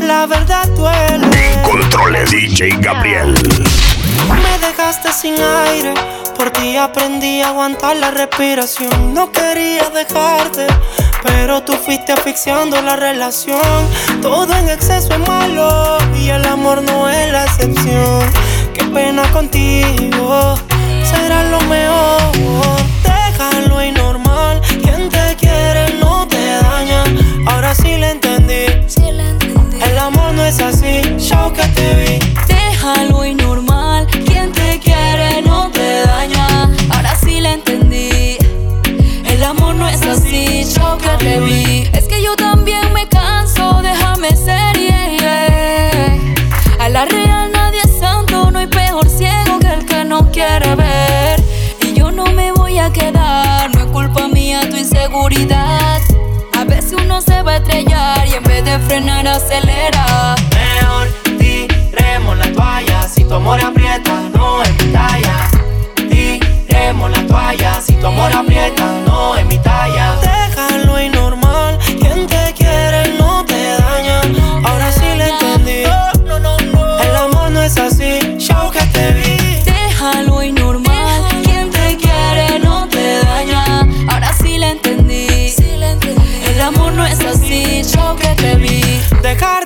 La 0.05 0.27
verdad 0.27 0.67
duele. 0.75 1.31
Controles 1.63 2.31
DJ 2.33 2.75
Gabriel. 2.81 3.31
Me 3.31 4.59
dejaste 4.59 5.13
sin 5.13 5.35
aire, 5.39 5.95
por 6.43 6.51
ti 6.51 6.77
aprendí 6.77 7.41
a 7.41 7.51
aguantar 7.51 7.95
la 7.97 8.11
respiración. 8.11 9.15
No 9.15 9.31
quería 9.31 9.89
dejarte, 9.91 10.67
pero 11.23 11.63
tú 11.63 11.75
fuiste 11.75 12.13
asfixiando 12.13 12.83
la 12.83 12.97
relación. 12.97 13.61
Todo 14.21 14.53
en 14.57 14.69
exceso 14.69 15.13
es 15.13 15.21
malo 15.21 15.99
y 16.21 16.31
el 16.31 16.45
amor 16.47 16.83
no 16.83 17.09
es 17.09 17.31
la 17.31 17.45
excepción. 17.45 18.21
Qué 18.75 18.83
pena 18.87 19.23
contigo, 19.31 20.57
será 21.05 21.45
lo 21.45 21.61
mejor. 21.61 22.77
Déjalo 23.05 23.85
y 23.85 23.93
normal, 23.93 24.61
quien 24.83 25.09
te 25.11 25.37
quiere 25.37 25.95
no 26.01 26.27
te 26.27 26.45
daña. 26.61 27.05
Ahora 27.47 27.73
sí 27.73 27.97
le 27.97 28.11
entendí. 28.11 28.65
El 29.87 29.99
amor 29.99 30.33
no 30.35 30.45
es 30.45 30.61
así, 30.61 31.03
yo 31.19 31.53
que 31.53 31.63
te 31.69 31.95
vi. 31.95 32.19
Déjalo 32.49 33.25
y 33.25 33.35
normal, 33.35 33.42
Es 41.35 42.09
que 42.09 42.23
yo 42.23 42.37
también 42.37 42.93
me 42.93 43.09
canso, 43.09 43.81
déjame 43.81 44.37
ser. 44.37 44.79
yeah, 44.79 45.17
yeah. 45.19 46.19
A 46.79 46.91
la 46.91 47.07
real 47.07 47.51
nadie 47.51 47.81
es 47.83 47.99
santo, 47.99 48.51
no 48.51 48.59
hay 48.59 48.67
peor 48.67 49.09
ciego 49.09 49.59
que 49.59 49.73
el 49.73 49.87
que 49.87 50.05
no 50.05 50.31
quiere 50.31 50.75
ver. 50.75 51.43
Y 51.81 51.95
yo 51.95 52.11
no 52.11 52.27
me 52.27 52.53
voy 52.53 52.79
a 52.79 52.93
quedar, 52.93 53.75
no 53.75 53.81
es 53.81 53.87
culpa 53.87 54.29
mía 54.29 54.61
tu 54.69 54.77
inseguridad. 54.77 56.03
A 56.55 56.65
veces 56.65 56.93
uno 57.03 57.23
se 57.23 57.41
va 57.41 57.53
a 57.53 57.57
estrellar 57.57 58.29
y 58.29 58.35
en 58.35 58.43
vez 58.43 58.63
de 58.67 58.79
frenar 58.81 59.27
acelera. 59.27 60.35
Mejor 60.53 61.09
tiremos 61.39 62.37
la 62.37 62.53
toalla 62.53 63.09
si 63.09 63.25
tu 63.25 63.33
amor 63.33 63.59
aprieta, 63.65 64.21
no 64.35 64.63
es 64.63 64.71
mi 64.85 64.93
talla. 64.93 65.49
Tiremos 65.97 67.11
la 67.11 67.27
toalla 67.27 67.81
si 67.81 67.95
tu 67.95 68.07
amor 68.07 68.31
aprieta, 68.35 69.02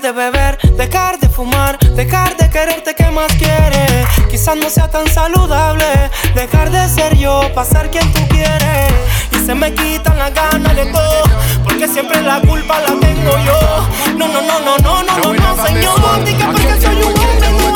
de 0.07 0.13
beber, 0.13 0.57
dejar 0.77 1.19
de 1.19 1.29
fumar, 1.29 1.81
dejar 1.97 2.37
de 2.37 2.49
quererte 2.49 2.95
que 2.95 3.11
más 3.11 3.27
quieres. 3.33 4.07
Quizás 4.31 4.55
no 4.57 4.71
sea 4.71 4.89
tan 4.89 5.09
saludable. 5.09 5.85
Dejar 6.33 6.71
de 6.71 6.89
ser 6.89 7.17
yo, 7.17 7.41
pasar 7.57 7.91
quien 7.91 8.13
tú 8.13 8.21
quieres. 8.29 8.93
Y 9.33 9.45
se 9.45 9.53
me 9.57 9.75
quitan 9.75 10.17
las 10.17 10.33
ganas 10.33 10.77
de 10.77 10.87
todo. 10.87 11.23
Porque 11.65 11.89
siempre 11.89 12.23
la 12.23 12.41
culpa 12.41 12.79
la 12.83 13.01
tengo 13.01 13.33
yo. 13.49 14.17
No, 14.17 14.29
no, 14.29 14.43
no, 14.43 14.61
no, 14.61 14.79
no, 14.79 15.03
no, 15.03 15.19
no, 15.19 15.35
no, 15.35 15.67
señor. 15.67 16.25
Diga 16.25 16.53
porque 16.53 16.81
soy 16.81 17.03
un 17.03 17.19
hombre, 17.19 17.51
no 17.51 17.67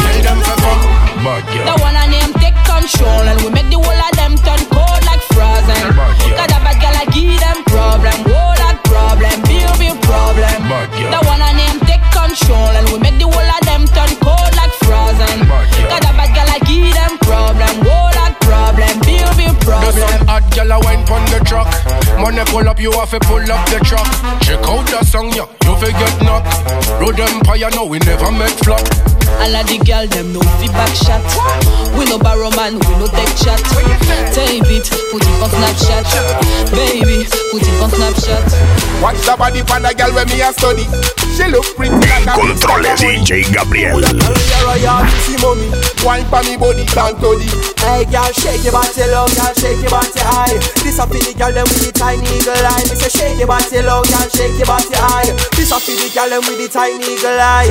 The 1.65 1.83
one 1.83 1.97
and 1.97 2.13
name 2.13 2.33
take 2.35 2.55
control 2.65 3.27
and 3.27 3.41
we 3.43 3.51
make 3.51 3.69
the 3.71 3.77
whole 3.77 3.91
of 3.91 4.13
them 4.15 4.37
turn 4.39 4.63
cold 4.71 5.03
like 5.05 5.21
frozen. 5.35 5.97
Got 6.39 6.55
a 6.55 6.63
bad 6.63 6.81
girl, 6.81 6.95
I 6.95 7.05
give 7.11 7.41
them 7.41 7.65
problem, 7.65 8.23
whole 8.23 8.57
lot 8.63 8.83
problem, 8.85 9.43
big 9.43 9.67
big 9.79 10.01
problem. 10.03 10.63
The 11.11 11.21
one 11.27 11.41
take 11.41 11.50
control 12.31 12.71
and 12.79 12.87
we 12.95 12.99
make 13.03 13.19
the 13.19 13.27
whole 13.27 13.51
of 13.51 13.63
them 13.67 13.83
turn 13.91 14.13
cold 14.23 14.53
like 14.55 14.71
frozen. 14.87 15.51
Got 15.91 16.07
a 16.07 16.13
bad 16.15 16.31
girl, 16.31 16.47
I 16.47 16.59
give 16.63 16.95
them 16.95 17.19
problem, 17.27 17.75
whole 17.83 18.13
lot 18.15 18.39
problem, 18.39 18.95
big 19.03 19.27
The 19.35 19.51
problem. 19.59 19.91
some 19.99 20.27
hot 20.31 20.47
girl 20.55 20.71
a 20.71 20.79
wine 20.79 21.03
pon 21.07 21.27
the 21.35 21.43
truck. 21.43 21.67
Money 22.23 22.47
pull 22.47 22.69
up, 22.69 22.79
you 22.79 22.93
have 22.95 23.11
to 23.11 23.19
pull 23.27 23.43
up 23.43 23.63
the 23.67 23.83
truck. 23.83 24.07
Check 24.47 24.63
out 24.63 24.87
the 24.87 25.03
song, 25.03 25.35
yeah, 25.35 25.51
you 25.67 25.75
fi 25.83 25.91
get 25.91 26.15
knocked. 26.23 26.55
Road 27.03 27.19
Empire, 27.19 27.71
no, 27.75 27.87
we 27.87 27.99
never 28.07 28.31
make 28.31 28.55
flop. 28.63 28.87
All 29.43 29.57
of 29.57 29.67
the 29.67 29.79
girl 29.83 30.07
them 30.07 30.31
no 30.31 30.41
feedback 30.63 30.95
shot. 30.95 31.23
We 31.99 32.07
no 32.07 32.19
borrow 32.19 32.51
man, 32.55 32.79
we 32.79 32.93
no 32.95 33.11
take 33.11 33.35
chat. 33.43 33.59
Tape 34.31 34.71
it, 34.71 34.87
put 35.11 35.23
it 35.27 35.35
on 35.43 35.51
Snapchat. 35.51 36.07
Baby, 36.71 37.27
put 37.51 37.67
it 37.67 37.75
on 37.83 37.91
Snapchat. 37.91 38.70
Watch 39.11 39.27
the 39.27 39.35
body 39.35 39.59
for 39.67 39.83
the 39.83 39.91
girl 39.91 40.15
when 40.15 40.23
me 40.31 40.39
a 40.39 40.55
study. 40.55 40.87
She 41.35 41.43
look 41.51 41.67
pretty 41.75 41.99
like 41.99 42.31
a 42.31 42.35
Controles 42.39 42.95
DJ 42.95 43.43
Gabriel. 43.51 43.99
See 45.27 45.35
mommy, 45.43 45.67
wine 46.07 46.23
for 46.31 46.39
me 46.47 46.55
body, 46.55 46.87
down 46.95 47.19
to 47.19 47.35
the. 47.35 47.51
Hey 47.83 48.07
girl, 48.07 48.31
shake 48.31 48.63
your 48.63 48.71
body 48.71 49.03
low, 49.11 49.27
girl, 49.35 49.51
shake 49.59 49.83
your 49.83 49.91
body 49.91 50.23
high. 50.23 50.55
This 50.87 51.03
a 51.03 51.11
for 51.11 51.19
the 51.19 51.35
girl 51.35 51.51
them 51.51 51.67
with 51.67 51.83
the 51.83 51.91
tiny 51.91 52.23
eagle 52.39 52.55
eye. 52.55 52.87
Me 52.87 52.95
say 52.95 53.11
shake 53.11 53.39
your 53.43 53.51
body 53.51 53.83
low, 53.83 54.07
girl, 54.07 54.31
shake 54.31 54.55
your 54.55 54.71
body 54.71 54.95
high. 54.95 55.27
This 55.59 55.75
a 55.75 55.83
for 55.83 55.91
the 55.91 56.07
girl 56.15 56.31
them 56.31 56.47
with 56.47 56.63
the 56.63 56.69
tiny 56.71 57.03
eagle 57.03 57.35
eye. 57.35 57.67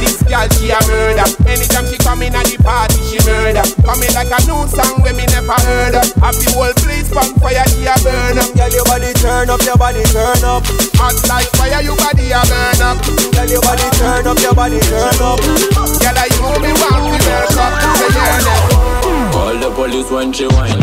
This 0.00 0.16
girl 0.24 0.48
she 0.56 0.72
a 0.72 0.80
murder. 0.88 1.28
Anytime 1.44 1.92
she 1.92 2.00
come 2.00 2.24
in 2.24 2.32
at 2.32 2.48
the 2.48 2.56
party, 2.64 2.96
she 3.04 3.20
murder. 3.28 3.68
Coming 3.84 4.12
like 4.16 4.32
a 4.32 4.40
new 4.48 4.64
song 4.64 5.04
when 5.04 5.12
me 5.12 5.28
never 5.28 5.60
heard 5.60 6.00
of. 6.00 6.08
Have 6.24 6.40
the 6.40 6.48
whole 6.56 6.72
place 6.80 7.12
on 7.12 7.36
fire, 7.36 7.68
she 7.68 7.84
a 7.84 7.92
burn 8.00 8.40
up. 8.40 8.48
Girl, 8.56 8.72
your 8.72 8.86
body 8.88 9.12
turn 9.20 9.52
up, 9.52 9.60
your 9.60 9.76
body 9.76 10.00
turn 10.08 10.40
up. 10.46 10.64
Hot 11.00 11.16
like 11.28 11.48
fire, 11.56 11.82
your 11.82 11.96
body 11.96 12.30
a 12.30 12.40
burn 12.44 12.82
up. 12.84 12.98
Girl, 13.32 13.48
your 13.48 13.62
body 13.62 13.88
turn 13.96 14.26
up, 14.26 14.38
your 14.38 14.54
body 14.54 14.80
turn 14.80 15.20
up. 15.22 15.40
Girl, 15.40 16.18
I 16.18 16.28
you 16.30 16.48
me 16.60 16.70
want 16.76 17.02
to 17.08 17.18
melt 17.24 17.56
up. 17.56 17.72
Say 17.96 18.10
yeah, 18.14 18.40
that. 18.44 19.30
Call 19.32 19.56
the 19.58 19.70
police 19.74 20.10
when 20.10 20.32
she 20.32 20.46
whine. 20.52 20.80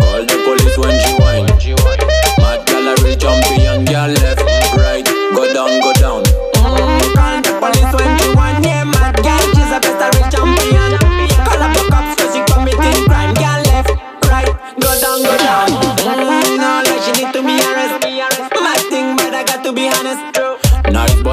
Call 0.00 0.22
the 0.26 0.36
police 0.44 0.76
when 0.78 0.96
she 0.98 1.12
whine. 1.22 1.46
Mad 2.38 2.66
gallery 2.66 3.16
jumpy 3.16 3.66
and 3.66 3.86
girl 3.86 4.08
left, 4.08 4.42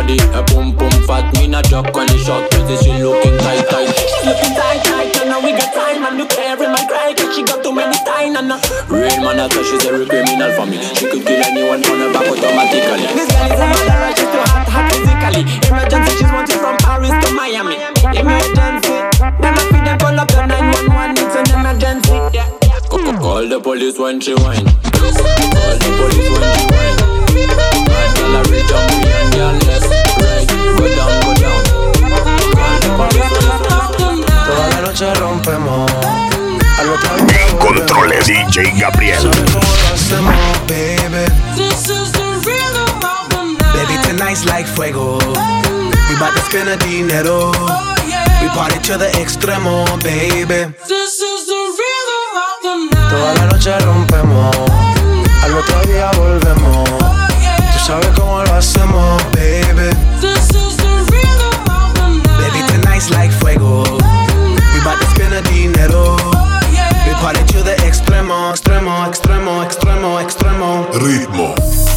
body, 0.07 0.19
a 0.33 0.41
boom 0.43 0.75
boom 0.75 0.91
fat. 1.05 1.33
Me 1.35 1.47
not 1.47 1.65
joke 1.65 1.93
when 1.93 2.07
the 2.07 2.17
shot 2.17 2.49
cause 2.51 2.81
she 2.83 2.91
looking 3.03 3.37
tight 3.37 3.67
tight. 3.69 3.91
She's 3.91 4.25
looking 4.25 4.53
tight, 4.55 4.81
tight, 4.83 5.11
and 5.19 5.29
now 5.29 5.43
we 5.43 5.51
got 5.51 5.73
time. 5.73 6.03
And 6.03 6.31
here 6.31 6.63
in 6.63 6.71
my 6.71 6.83
cry, 6.87 7.13
'cause 7.13 7.35
she 7.35 7.43
got 7.43 7.63
too 7.63 7.73
many 7.73 7.97
time. 8.05 8.35
And 8.35 8.51
uh, 8.51 8.59
Real 8.87 9.19
man, 9.21 9.39
I 9.39 9.47
she's 9.49 9.83
a 9.85 9.91
real 9.93 10.07
criminal 10.07 10.51
for 10.55 10.65
me. 10.65 10.79
She 10.95 11.05
could 11.11 11.25
kill 11.25 11.43
anyone 11.43 11.83
from 11.83 11.99
the 11.99 12.07
back 12.13 12.27
automatically. 12.27 13.07
this 13.15 13.27
girl 13.31 13.51
is 13.51 13.59
a 13.59 13.67
murderer, 13.67 14.11
she's 14.15 14.31
too 14.31 14.43
hot, 14.47 14.67
hot 14.71 14.85
physically. 14.91 15.43
Emergency, 15.67 16.11
she's 16.17 16.31
wanted 16.31 16.59
from 16.59 16.75
Paris 16.77 17.15
to 17.23 17.29
Miami. 17.35 17.75
Emergency, 18.15 18.95
them 19.43 19.55
a 19.59 19.63
feed 19.71 19.83
them 19.85 19.97
call 19.99 20.19
up 20.19 20.27
the 20.31 20.45
911, 20.45 21.17
it's 21.19 21.35
an 21.35 21.47
emergency. 21.59 22.17
Yeah. 22.33 22.47
Call 22.87 23.47
the 23.47 23.59
police 23.59 23.97
when 23.99 24.21
she 24.21 24.33
whine. 24.35 24.65
Call 24.93 25.11
the 25.11 25.91
police 25.99 26.29
when 26.31 26.53
she 26.55 26.65
whine. 26.71 27.06
Controles 37.59 38.25
DJ 38.27 38.73
Gabriel. 38.77 39.23
Baby, 43.73 43.95
tonight's 44.03 44.45
like 44.45 44.65
fuego. 44.65 45.17
We 46.09 46.15
bout 46.19 46.33
to 46.33 46.41
spend 46.41 46.69
a 46.69 46.77
dinero. 46.77 47.51
We 48.41 48.47
party 48.49 48.79
to 48.87 48.97
the 48.97 49.09
extremo, 49.21 49.85
baby. 50.01 50.73
This 50.87 51.19
is 51.19 51.45
the 51.45 51.61
rhythm 51.77 52.37
of 52.45 52.57
the 52.63 52.75
night. 52.95 53.09
Toda 53.11 53.33
la 53.35 53.45
noche 53.51 53.77
rompemos. 53.79 54.55
Al 55.43 55.53
otro 55.53 55.81
día 55.85 56.11
volvemos. 56.17 57.26
Tú 57.87 57.93
sabes 57.93 58.19
cómo 58.19 58.43
lo 58.43 58.53
hacemos, 58.53 59.23
baby. 59.31 59.95
This 60.19 60.49
is 60.49 60.75
the 60.75 61.07
rhythm 61.09 61.71
of 61.71 61.93
the 61.93 62.09
night. 62.27 62.51
Baby, 62.51 62.67
tonight's 62.67 63.09
like 63.11 63.31
fuego. 63.31 63.83
We 64.73 64.83
bout 64.83 64.99
to 64.99 65.05
spend 65.15 65.33
a 65.33 65.41
dinero. 65.43 66.17
We 67.05 67.13
party 67.21 67.45
to 67.53 67.63
the 67.63 67.75
extremo, 67.85 68.51
extremo, 68.51 69.05
extremo, 69.07 69.63
extremo, 69.63 70.19
extremo. 70.19 70.85
Ritmo. 70.99 71.96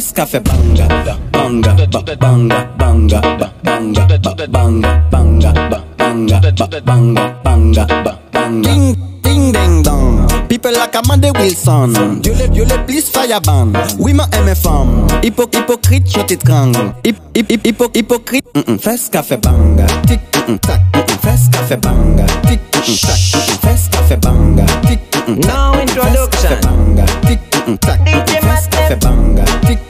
Fes 0.00 0.12
café 0.14 0.40
banga, 0.40 0.86
banga, 1.30 1.74
ba- 1.92 2.16
banga, 2.16 2.66
banga, 2.78 3.20
ba- 3.20 3.52
banga, 3.62 4.06
ba- 4.06 4.46
banga, 4.48 4.98
banga, 5.10 5.52
ba- 5.52 5.84
banga, 5.98 6.40
ba- 6.40 6.80
banga, 6.86 7.34
banga, 7.44 7.84
ba- 8.02 8.18
banga. 8.32 8.62
Ding, 8.70 8.96
ding, 9.22 9.52
ding, 9.52 9.82
dong. 9.82 10.26
People 10.48 10.72
like 10.72 10.94
Amanda 10.96 11.30
Wilson. 11.38 11.92
Dieu 12.22 12.32
les, 12.32 12.48
Dieu 12.48 12.64
les 12.64 12.78
please 12.86 13.10
fireban. 13.12 13.72
Oui, 13.98 14.14
ma 14.14 14.24
aime 14.32 14.54
femme. 14.54 15.06
Hypo, 15.22 15.44
hypocrite, 15.52 16.10
je 16.16 16.20
t'étrangle. 16.22 16.94
Hip, 17.04 17.16
hip, 17.36 17.50
hip, 17.50 17.66
hypo, 17.66 17.90
hypocrite. 17.94 18.46
Mm 18.54 18.62
-mm. 18.66 18.78
Fes 18.78 19.10
café 19.12 19.36
banga, 19.36 19.84
Tic, 20.08 20.20
mm 20.48 20.54
-mm, 20.54 20.58
tac. 20.60 20.80
mm, 20.94 21.00
mm, 21.00 21.18
fes 21.20 21.42
café 21.52 21.76
banga, 21.76 22.24
Tic, 22.48 22.60
mm 22.72 22.80
-mm, 22.88 22.98
tac. 23.00 23.20
mm, 23.34 23.40
mm, 23.52 23.58
fes 23.68 23.82
café 23.90 24.16
banga, 24.16 24.64
Tic, 24.88 25.00
mm 25.28 25.34
-mm, 25.34 25.40
tac. 25.40 25.52
Now 25.52 25.72
fes 25.74 25.84
café 25.84 26.00
introduction. 26.00 26.58
banga, 26.64 27.04
Tic, 27.26 27.40
mm 27.52 27.60
-mm, 27.66 27.78
tac. 27.78 27.98
DJ 28.04 28.30
fes 28.40 28.64
café 28.70 28.96
banga, 28.96 29.44
Tic, 29.66 29.78
tac. 29.78 29.89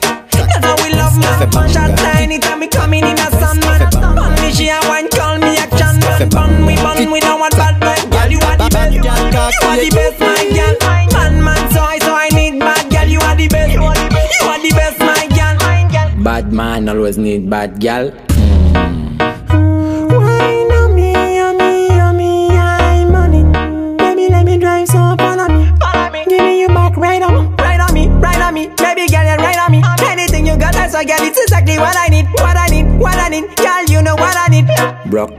how 1.21 1.39
we 1.45 1.45
love 1.51 1.73
man. 1.73 1.95
Tiny 1.97 2.39
time 2.39 2.59
me 2.59 2.67
coming 2.67 3.03
in 3.05 3.17
a 3.17 3.27
sun 3.39 3.59
man. 3.61 3.89
Bun 3.91 4.33
me 4.41 4.51
she 4.53 4.69
a 4.69 4.79
wine 4.89 5.09
call 5.09 5.37
me 5.37 5.57
action 5.57 5.99
man. 6.01 6.29
Bun 6.29 6.65
we 6.65 6.75
bun 6.75 7.11
we 7.11 7.19
don't 7.19 7.39
want 7.39 7.55
bad 7.55 7.79
man. 7.79 7.99
Girl 8.09 8.29
you 8.31 8.39
are 8.39 8.57
the 8.57 8.69
best. 8.71 8.93
You 8.93 9.01
are 9.01 9.77
the 9.77 9.89
best 9.93 10.19
my 10.19 10.43
girl. 10.55 10.75
Man 11.13 11.43
man 11.43 11.71
so 11.71 11.81
I 11.81 11.97
so 11.99 12.13
I 12.13 12.29
need 12.29 12.59
bad 12.59 12.89
girl. 12.91 13.07
You 13.07 13.19
are 13.19 13.35
the 13.35 13.47
best. 13.47 13.73
You 13.73 13.83
are 13.83 14.59
the 14.59 14.71
best 14.75 14.99
my 14.99 15.27
girl. 15.35 16.23
Bad 16.23 16.53
man 16.53 16.89
always 16.89 17.17
need 17.17 17.49
bad 17.49 17.79
gal. 17.79 18.11
Wine 18.11 19.10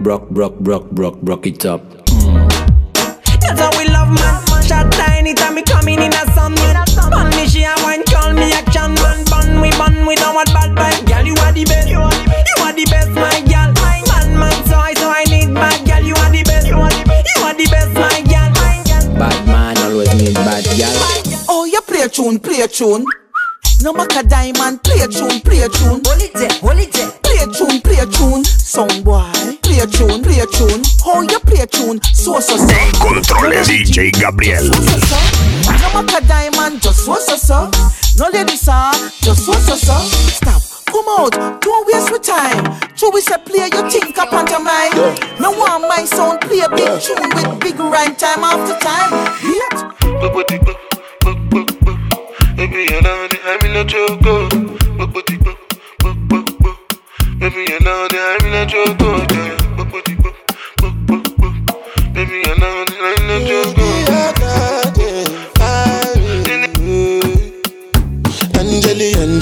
Brock, 0.02 0.28
brock, 0.30 0.58
brock, 0.58 0.90
brock, 0.90 0.90
brock, 0.90 1.20
brock 1.20 1.46
it 1.46 1.64
up. 1.64 1.80
That's 3.38 3.60
how 3.60 3.70
we 3.78 3.86
love 3.88 4.10
man. 4.10 4.42
Shot 4.66 4.90
tiny 4.90 5.32
time 5.32 5.54
me 5.54 5.62
coming 5.62 6.02
in 6.02 6.12
a 6.12 6.26
sun 6.34 6.54
man. 6.54 6.84
Bun 7.08 7.30
me 7.30 7.46
she 7.46 7.62
a 7.62 7.72
wine 7.86 8.02
call 8.10 8.32
me 8.32 8.52
action 8.52 8.94
man. 8.94 9.24
Bun 9.30 9.60
we 9.60 9.70
bun 9.78 10.04
we 10.04 10.16
don't 10.16 10.34
want 10.34 10.48
bad 10.52 10.74
vibe. 10.74 11.06
Girl 11.06 11.24
you 11.24 11.36
are 11.46 11.52
the 11.52 11.64
best. 11.64 11.88
You 11.88 12.00
are 12.00 12.72
the 12.72 12.84
best 12.90 13.10
my 13.10 13.40
girl. 13.46 13.70
Man 14.10 14.38
man 14.38 14.66
so 14.66 14.76
I 14.76 14.94
so 14.94 15.08
I 15.08 15.22
need 15.30 15.54
bad 15.54 15.86
girl. 15.86 16.02
You 16.02 16.14
are 16.14 16.30
the 16.30 16.42
best. 16.42 16.66
You 16.66 16.76
are 16.76 17.54
the 17.54 17.68
best 17.70 17.94
my 17.94 18.22
girl. 18.26 19.18
Bad 19.18 19.46
man 19.46 19.78
always 19.78 20.12
need 20.14 20.34
bad 20.34 20.64
gal. 20.76 20.90
Oh, 21.48 21.64
you 21.64 21.80
play 21.82 22.02
a 22.02 22.08
tune, 22.08 22.40
play 22.40 22.60
a 22.62 22.66
tune. 22.66 23.06
No 23.82 23.92
matter 23.92 24.26
diamond, 24.26 24.82
play 24.82 24.98
a 24.98 25.06
tune, 25.06 25.40
play 25.42 25.60
a 25.62 25.68
tune. 25.68 26.02
Hold 26.04 26.22
it 26.22 26.34
there, 26.34 26.50
hold 26.58 26.78
it 26.80 26.92
there. 26.92 27.11
Play 27.42 27.50
a 27.50 27.54
tune, 27.54 27.80
play 27.80 27.98
a 27.98 28.06
tune. 28.06 28.44
Sound 28.44 29.04
boy, 29.04 29.26
play 29.62 29.80
a 29.80 29.86
tune, 29.88 30.22
play 30.22 30.38
a 30.38 30.46
tune. 30.46 30.80
How 31.04 31.22
you 31.22 31.40
play 31.40 31.62
a 31.62 31.66
tune? 31.66 32.00
So 32.14 32.38
so 32.38 32.56
so. 32.56 32.62
En 32.70 32.92
controles 33.00 33.66
DJ 33.66 34.12
Gabriel. 34.12 34.62
So 34.62 34.98
so. 35.10 35.18
No 35.66 36.02
matter 36.02 36.24
diamond, 36.24 36.80
just 36.80 37.04
so 37.04 37.16
so 37.16 37.34
so. 37.34 37.68
No 38.16 38.28
lady 38.32 38.54
sir, 38.56 38.92
just 39.22 39.44
so 39.44 39.54
so 39.54 39.74
so. 39.74 39.98
Stop. 40.30 40.62
Come 40.86 41.04
out, 41.18 41.60
don't 41.60 41.86
waste 41.88 42.10
your 42.10 42.20
time. 42.20 42.78
Joey 42.94 43.20
said 43.20 43.44
play 43.44 43.68
your 43.72 43.90
think 43.90 44.16
up 44.18 44.32
on 44.32 44.46
your 44.46 44.62
mind. 44.62 44.94
No 45.40 45.50
one 45.50 45.82
my 45.88 46.04
sound 46.04 46.42
play 46.42 46.60
a 46.60 46.68
big 46.68 47.00
tune 47.00 47.28
with 47.34 47.58
big 47.58 47.80
rhyme 47.80 48.14
time 48.14 48.44
after 48.44 48.78
time. 48.78 49.10
Hit. 49.42 49.82
Baby, 52.56 52.86
you 52.88 53.02
know 53.02 53.28
I'm 53.46 53.66
in 53.66 53.76
a 53.78 53.84
joke. 53.84 54.20
Oh. 54.26 54.91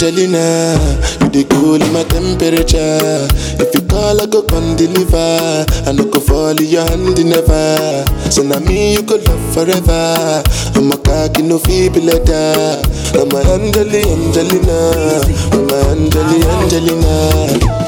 Angelina, 0.00 0.74
you 1.20 1.28
the 1.28 1.44
cool 1.50 1.80
in 1.80 1.92
my 1.92 2.02
temperature. 2.04 3.28
If 3.62 3.74
you 3.74 3.82
call, 3.86 4.20
I 4.20 4.26
go 4.26 4.42
come 4.42 4.74
deliver. 4.74 5.64
I 5.86 5.92
no 5.92 6.04
go 6.10 6.18
fall 6.20 6.58
in 6.58 6.66
your 6.66 6.82
hand 6.88 7.22
never. 7.22 8.04
So 8.30 8.42
now 8.42 8.58
me 8.60 8.94
you 8.94 9.02
could 9.02 9.28
love 9.28 9.54
forever. 9.54 10.42
I'm 10.74 10.90
a 10.90 10.96
cocky 10.98 11.42
no 11.42 11.58
feeble 11.58 12.02
letter. 12.02 12.82
I'm 13.14 13.30
a 13.30 13.40
Angeli, 13.54 14.02
Angelina. 14.08 15.22
I'm 15.52 15.68
a 15.68 15.76
Angeli, 15.92 16.42
Angelina. 16.48 17.79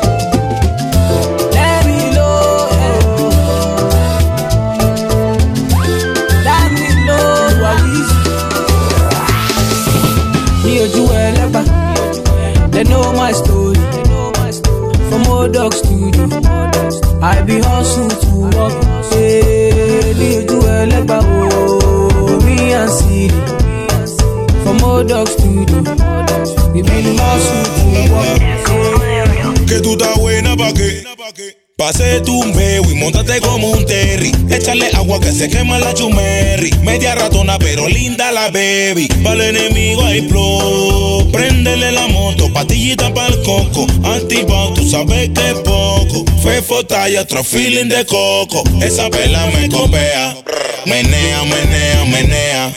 Be 17.46 17.61
hustle 17.61 18.09
to 18.09 18.31
work. 18.57 18.92
Ojú 22.22 22.72
and 22.72 22.90
Siri. 22.90 23.40
From 24.62 24.83
old 24.85 25.09
dog 25.09 25.28
studio, 25.28 25.83
we 26.72 26.83
been 26.83 27.18
hustle 27.18 27.64
to. 27.76 27.83
Que 29.66 29.81
tú 29.81 29.92
estás 29.92 30.18
buena 30.18 30.57
pa' 30.57 30.72
qué? 30.72 31.05
Pase 31.76 32.20
tumbeo 32.20 32.83
y 32.90 32.94
montate 32.94 33.40
como 33.40 33.70
un 33.70 33.85
terry. 33.87 34.33
Échale 34.50 34.90
agua 34.94 35.18
que 35.20 35.33
se 35.33 35.48
quema 35.48 35.78
la 35.78 35.92
chumerri. 35.94 36.70
Media 36.83 37.14
ratona, 37.14 37.59
pero 37.59 37.88
linda 37.88 38.31
la 38.31 38.50
baby. 38.50 39.09
Para 39.24 39.48
el 39.48 39.57
enemigo 39.57 40.05
hay 40.05 40.28
flow. 40.28 41.31
Préndele 41.33 41.90
la 41.92 42.07
moto, 42.09 42.52
patillita 42.52 43.12
para 43.12 43.28
el 43.35 43.42
coco. 43.42 43.87
Antipao, 44.05 44.74
tú 44.74 44.88
sabes 44.88 45.31
que 45.31 45.50
es 45.50 45.55
poco. 45.61 46.24
Fefo 46.42 46.85
talla, 46.85 47.22
otro 47.22 47.44
feeling 47.44 47.88
de 47.88 48.05
coco. 48.05 48.64
Esa 48.83 49.09
vela 49.09 49.46
me 49.55 49.68
copea. 49.68 50.37
Menea, 50.87 51.44
menea, 51.44 52.05
menea. 52.07 52.72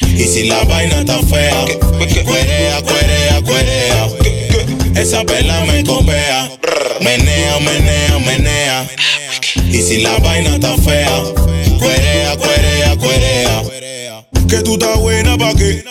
Y 0.00 0.24
si 0.24 0.44
la 0.44 0.62
vaina 0.64 1.00
está 1.00 1.18
fea, 1.20 1.64
cuerea, 2.24 2.82
cuerea, 2.82 3.42
cuerea. 3.42 4.08
Esa 4.94 5.24
vela 5.24 5.64
me 5.64 5.82
copea. 5.84 6.50
Menea, 7.00 7.58
menea, 7.60 8.18
menea. 8.20 8.86
Y 9.66 9.82
si 9.82 9.98
la 10.02 10.16
vaina 10.18 10.54
está 10.54 10.76
fea, 10.76 11.22
Que 14.52 14.62
tú 14.62 14.74
estás 14.74 14.98
buena 14.98 15.38
pa' 15.38 15.54
qué? 15.54 15.82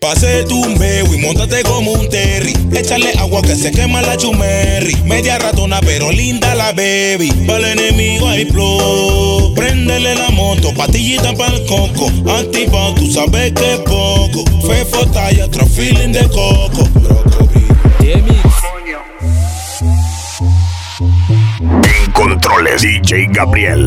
Pase 0.00 0.42
tumbeo 0.48 1.14
y 1.14 1.18
montate 1.18 1.62
como 1.62 1.92
un 1.92 2.08
terry. 2.08 2.52
Échale 2.72 3.12
agua 3.20 3.40
que 3.40 3.54
se 3.54 3.70
quema 3.70 4.02
la 4.02 4.16
chumerri. 4.16 4.96
Media 5.04 5.38
ratona, 5.38 5.78
pero 5.80 6.10
linda 6.10 6.56
la 6.56 6.72
baby. 6.72 7.30
Para 7.46 7.70
el 7.70 7.78
enemigo 7.78 8.26
hay 8.26 8.46
flow. 8.46 9.54
Préndele 9.54 10.16
la 10.16 10.28
moto, 10.30 10.74
patillita 10.74 11.34
para 11.34 11.54
el 11.54 11.64
coco. 11.66 12.10
Antipao, 12.36 12.96
tú 12.96 13.08
sabes 13.12 13.52
que 13.52 13.74
es 13.74 13.78
poco. 13.78 14.44
Fefo 14.66 15.06
talla, 15.12 15.44
otro 15.44 15.64
feeling 15.64 16.10
de 16.10 16.28
coco. 16.30 16.88
En 21.84 22.12
controles 22.12 22.82
DJ 22.82 23.28
Gabriel. 23.30 23.86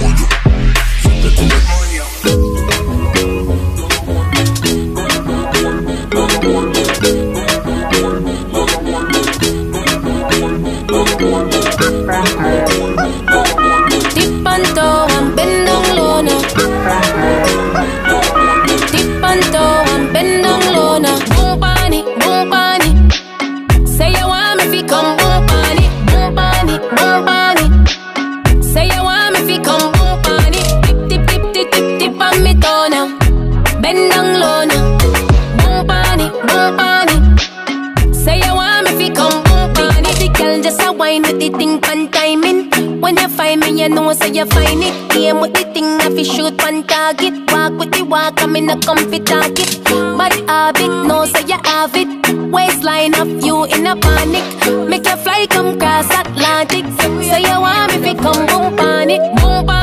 panic. 54.01 54.45
Make 54.89 55.05
you 55.07 55.17
fly 55.17 55.45
come 55.49 55.77
cross 55.79 56.09
Atlantic. 56.21 56.85
Say 57.29 57.41
you 57.41 57.59
want 57.61 57.91
me 57.93 57.97
fi 58.03 58.13
come 58.15 58.45
boom 58.47 58.75
pani, 58.75 59.17
boom 59.37 59.65
pani, 59.65 59.80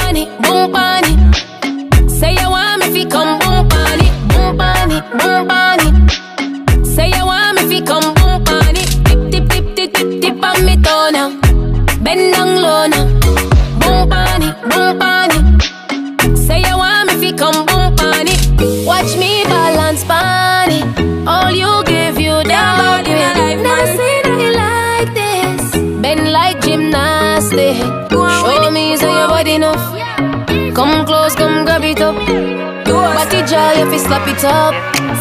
if 33.78 33.92
you 33.92 33.98
slap 33.98 34.26
it 34.26 34.42
up. 34.44 34.74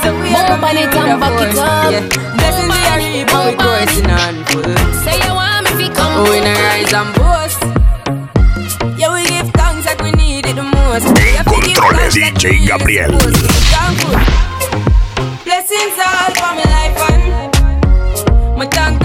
Bump 0.04 0.63
on 0.63 0.78
it 0.78 0.93
and 0.93 1.20
back 1.22 1.38
it 1.41 1.58
up. 1.58 1.91
Blessings 2.38 2.70
we 2.74 2.80
are 2.89 2.98
reap 2.98 3.30
and 3.34 3.46
we 3.46 3.54
coursing 3.56 4.10
on 4.10 4.36
full. 4.50 4.78
Say 5.04 5.17
you 5.22 5.34
want 5.34 5.63
me 5.65 5.72
fi 5.78 5.88
come 5.93 6.24
We 6.24 6.38
in 6.38 6.46
a 6.46 6.54
rise 6.54 6.93
and 6.93 7.12
boast. 7.15 7.62
Yeah, 8.98 9.13
we 9.13 9.22
give 9.30 9.50
thanks 9.54 9.86
like 9.86 10.02
we 10.02 10.12
need 10.12 10.46
it 10.46 10.56
the 10.56 10.63
most. 10.63 11.06
We 11.17 11.38
have 11.38 11.46
to 11.46 11.58
give 11.62 11.78
Controles 11.78 12.13
thanks 12.13 12.17
like 12.17 12.34
DJ 12.34 12.50
we 12.50 12.60
need 12.60 12.65
it 12.65 12.78
Gabriel. 12.80 13.12
the 13.12 13.13
most. 13.13 13.41
We 13.41 13.50
thankful. 13.74 14.17
Blessings 15.46 15.98
all 16.02 16.30
for 16.34 16.52
my 16.58 16.65
life 16.76 16.98
and 17.12 18.58
my 18.58 18.65
thank 18.67 18.97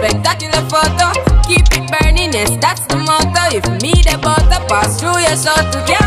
spectacular 0.00 0.64
photo. 0.72 1.12
Keep 1.44 1.66
it 1.76 1.84
burning, 1.92 2.32
yes 2.32 2.56
that's 2.60 2.86
the 2.86 2.96
motto. 2.96 3.44
If 3.52 3.64
me 3.82 3.92
the 4.08 4.16
butter 4.22 4.60
pass 4.66 4.98
through 4.98 5.20
your 5.20 5.36
shot 5.36 5.72
to 5.72 5.78
get 5.86 5.99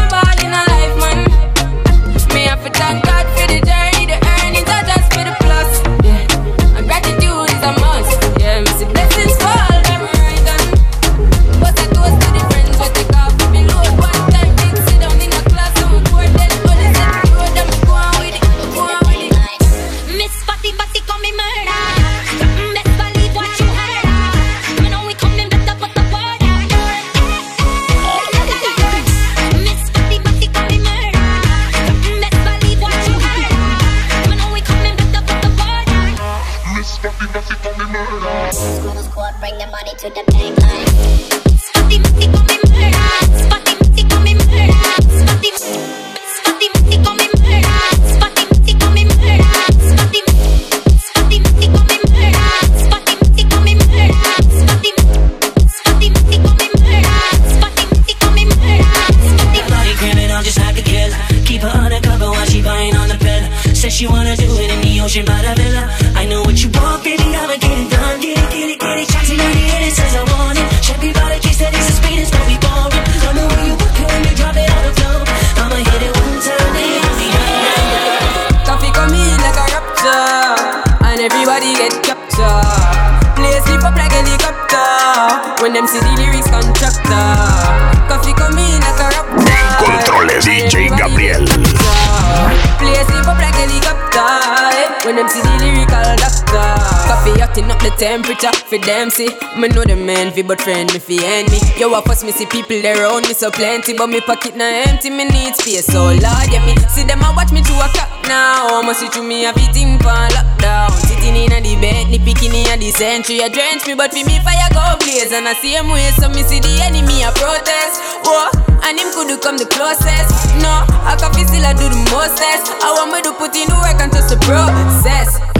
temperature 98.04 98.52
for 98.68 98.78
them 98.84 99.10
see. 99.10 99.32
Me 99.56 99.72
know 99.72 99.88
the 99.88 99.96
man 99.96 100.36
fi 100.36 100.44
but 100.44 100.60
friend 100.60 100.92
me 100.92 101.00
fi 101.00 101.24
enemy. 101.24 101.56
Yo, 101.80 101.88
I 101.96 102.04
first 102.04 102.28
me 102.28 102.36
see 102.36 102.46
people 102.52 102.76
there 102.84 103.00
around 103.00 103.24
me 103.32 103.34
so 103.34 103.48
plenty, 103.50 103.96
but 103.96 104.08
me 104.12 104.20
pocket 104.20 104.60
na 104.60 104.68
empty. 104.92 105.10
Me 105.10 105.24
need 105.24 105.56
space, 105.56 105.88
so 105.88 106.12
Lord, 106.12 106.48
yeah 106.52 106.60
me 106.68 106.76
see 106.92 107.08
them 107.08 107.24
a 107.24 107.32
watch 107.32 107.56
me 107.56 107.64
to 107.64 107.74
a 107.80 107.88
clock 107.96 108.12
now. 108.28 108.84
Must 108.84 109.00
see 109.00 109.08
through 109.08 109.24
me 109.24 109.48
fitting 109.56 109.96
pan 110.04 110.36
lockdown. 110.36 110.92
Sitting 111.08 111.48
in 111.48 111.56
a 111.56 111.64
the 111.64 111.80
bed, 111.80 112.12
ni 112.12 112.20
picking 112.20 112.52
in 112.52 112.68
a 112.68 112.76
the 112.76 112.92
century. 112.92 113.40
A 113.40 113.48
drench 113.48 113.88
me, 113.88 113.96
but 113.96 114.12
fi 114.12 114.28
me 114.28 114.36
fire 114.44 114.68
go 114.76 114.84
blaze 115.00 115.32
and 115.32 115.48
I 115.48 115.56
see 115.64 115.80
same 115.80 115.88
way. 115.88 116.12
So 116.20 116.28
me 116.28 116.44
see 116.44 116.60
the 116.60 116.84
enemy 116.84 117.24
a 117.24 117.32
protest. 117.40 118.04
Whoa, 118.28 118.52
and 118.84 119.00
him 119.00 119.16
could 119.16 119.32
come 119.40 119.56
the 119.56 119.68
closest. 119.72 120.28
No, 120.60 120.84
I 121.08 121.16
can 121.16 121.32
feel 121.32 121.48
still 121.48 121.64
I 121.64 121.72
do 121.72 121.88
the 121.88 122.04
mostest. 122.12 122.68
I 122.84 122.92
want 123.00 123.16
me 123.16 123.24
to 123.24 123.32
put 123.40 123.56
in 123.56 123.72
the 123.72 123.80
work 123.80 123.96
and 124.04 124.12
trust 124.12 124.28
the 124.28 124.40
process. 124.44 125.53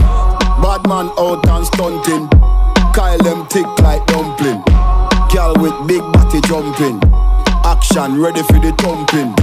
Bad 0.64 0.88
man 0.88 1.12
out 1.20 1.44
and 1.46 1.66
stunting. 1.66 2.24
Kyle 2.96 3.18
them 3.18 3.46
thick 3.48 3.68
like 3.84 4.00
dumpling. 4.06 4.64
Girl 5.28 5.52
with 5.60 5.76
big 5.86 6.00
body 6.00 6.40
jumping. 6.48 6.96
Action 7.68 8.18
ready 8.18 8.40
for 8.48 8.56
the 8.64 8.72
thumping. 8.80 9.36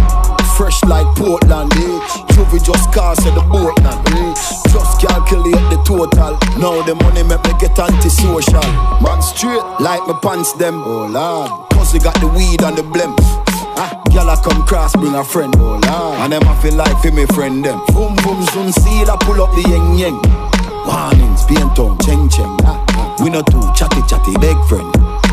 Fresh 0.58 0.84
like 0.86 1.06
Portland, 1.16 1.72
eh? 1.78 2.00
Juvie 2.34 2.58
just 2.66 2.92
cast 2.92 3.22
at 3.28 3.36
the 3.38 3.46
Portland, 3.54 4.02
eh? 4.18 4.34
Just 4.74 4.98
calculate 4.98 5.62
the 5.70 5.78
total. 5.86 6.42
Now 6.58 6.82
the 6.82 6.96
money 6.96 7.22
make 7.22 7.44
me 7.46 7.54
get 7.62 7.78
antisocial. 7.78 8.66
Man 9.06 9.22
straight 9.22 9.62
like 9.78 10.02
my 10.10 10.18
pants 10.24 10.54
them. 10.54 10.82
Oh 10.82 11.06
lord, 11.06 11.70
cause 11.70 11.94
we 11.94 12.00
got 12.00 12.20
the 12.20 12.30
weed 12.30 12.64
and 12.64 12.76
the 12.76 12.82
blimp. 12.82 13.20
Ah, 13.78 13.94
I 14.10 14.42
come 14.42 14.66
cross, 14.66 14.96
bring 14.96 15.14
a 15.14 15.24
friend. 15.24 15.54
Oh 15.60 15.78
lord, 15.86 16.18
and 16.18 16.34
them 16.34 16.42
I 16.50 16.60
feel 16.64 16.74
like 16.74 16.98
for 16.98 17.12
me 17.12 17.28
friend 17.28 17.64
them. 17.64 17.78
Boom 17.94 18.16
boom 18.26 18.42
soon 18.50 18.74
see 18.74 19.06
that 19.06 19.20
pull 19.22 19.40
up 19.40 19.54
the 19.54 19.62
yeng 19.70 20.02
yeng. 20.02 20.51
Warnings, 20.86 21.46
paint 21.46 21.78
on, 21.80 21.98
cheng 22.00 22.30
cheng. 22.30 22.58
We 23.22 23.30
not 23.30 23.46
too 23.48 23.62
chatty 23.76 24.02
chatty, 24.10 24.34
big 24.40 24.58
friend. 24.66 24.90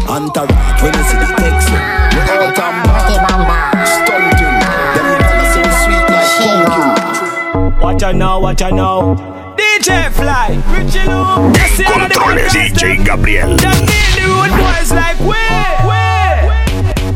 Entourage, 0.09 0.83
when 0.83 0.93
you 0.95 1.05
see 1.09 1.19
the 1.19 1.29
text, 1.37 1.69
we 1.71 2.21
all 2.33 2.53
time 2.53 2.83
back. 2.85 3.87
Stunting, 3.87 4.57
them 4.95 5.09
girls 5.21 5.49
so 5.55 5.63
sweet 5.85 6.07
like 6.13 6.31
pumpkin. 6.39 7.81
Watch 7.81 8.03
out 8.03 8.15
now, 8.17 8.41
watch 8.41 8.63
out 8.63 8.75
now. 8.75 9.15
DJ 9.57 10.11
Fly, 10.13 10.63
Richie 10.71 11.05
Lou, 11.09 11.53
En 11.57 11.85
controles 11.85 12.53
DJ 12.53 13.05
Gabriel. 13.05 13.57
Them 13.57 13.79
need 13.81 14.11
the 14.17 14.25
road 14.29 14.51
boys 14.51 14.91
like 14.93 15.19
way, 15.21 15.77
way. 15.89 16.49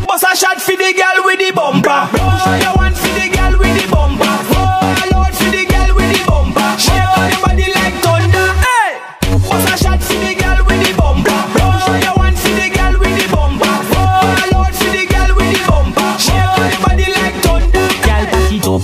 Bust 0.06 0.24
a 0.24 0.36
shot 0.36 0.60
for 0.60 0.76
the 0.76 0.92
girl 0.92 1.24
with 1.24 1.38
the 1.38 1.52
bumper. 1.54 2.08
Oh, 2.14 2.58
you 2.60 2.72
want 2.76 2.96
for 2.96 3.08
the 3.08 3.28
girl 3.34 3.58
with 3.58 3.74
the 3.80 3.88
bumper. 3.90 4.21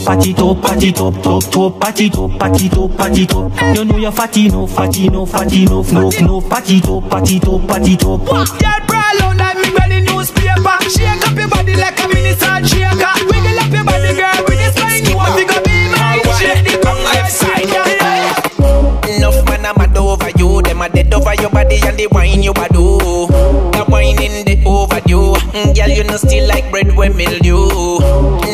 Party 0.09 0.33
top, 0.33 0.62
party 0.62 0.90
top, 0.90 1.14
top, 1.23 1.42
top, 1.42 1.53
top, 1.53 1.81
party 1.81 2.09
top, 2.09 2.38
party 2.38 2.68
top, 2.71 2.97
party 2.97 3.27
top. 3.27 3.53
You 3.77 3.85
know 3.85 3.99
you're 3.99 4.11
fatty, 4.11 4.49
no, 4.49 4.66
fatty, 4.66 5.11
no, 5.11 5.27
fatty, 5.27 5.66
no, 5.66 5.83
no, 5.83 6.09
no, 6.09 6.40
party 6.40 6.81
top, 6.81 7.11
party 7.11 7.38
top, 7.38 7.68
party 7.68 7.94
top. 7.94 8.25
Girl, 8.25 8.81
brawl 8.87 9.21
out 9.21 9.37
like 9.37 9.57
me 9.59 9.68
when 9.77 9.90
the 9.90 10.01
newspaper. 10.09 10.81
Shake 10.88 11.29
up 11.29 11.37
your 11.37 11.49
body 11.49 11.77
like 11.77 12.01
a 12.01 12.09
mini 12.09 12.33
salt 12.40 12.64
shaker. 12.64 13.12
Wiggle 13.29 13.61
up 13.61 13.71
your 13.71 13.85
body, 13.85 14.16
girl, 14.16 14.44
with 14.49 14.57
the 14.57 14.73
spine. 14.73 15.05
You 15.05 15.14
want 15.14 15.37
to 15.37 15.44
go 15.44 15.61
be 15.61 15.77
my 15.92 16.16
shake 16.40 16.64
the 16.64 16.81
tongue 16.81 17.05
left 17.05 17.31
side. 17.31 17.68
Enough 19.12 19.44
man 19.44 19.66
I'm 19.66 19.77
mad 19.77 19.97
over 19.97 20.31
you 20.37 20.62
Them 20.62 20.81
a 20.83 20.88
dead 20.88 21.12
over 21.12 21.35
your 21.35 21.51
body 21.51 21.81
and 21.85 21.99
the 21.99 22.07
wine 22.12 22.42
you 22.42 22.53
a 22.53 22.68
do 22.73 22.99
The 23.73 23.85
wine 23.88 24.21
in 24.23 24.44
the 24.44 24.62
overdue 24.66 25.35
mm, 25.53 25.75
Girl 25.75 25.88
you 25.88 26.05
know 26.05 26.16
still 26.16 26.47
like 26.47 26.71
bread 26.71 26.97
with 26.97 27.16
mildew 27.16 27.99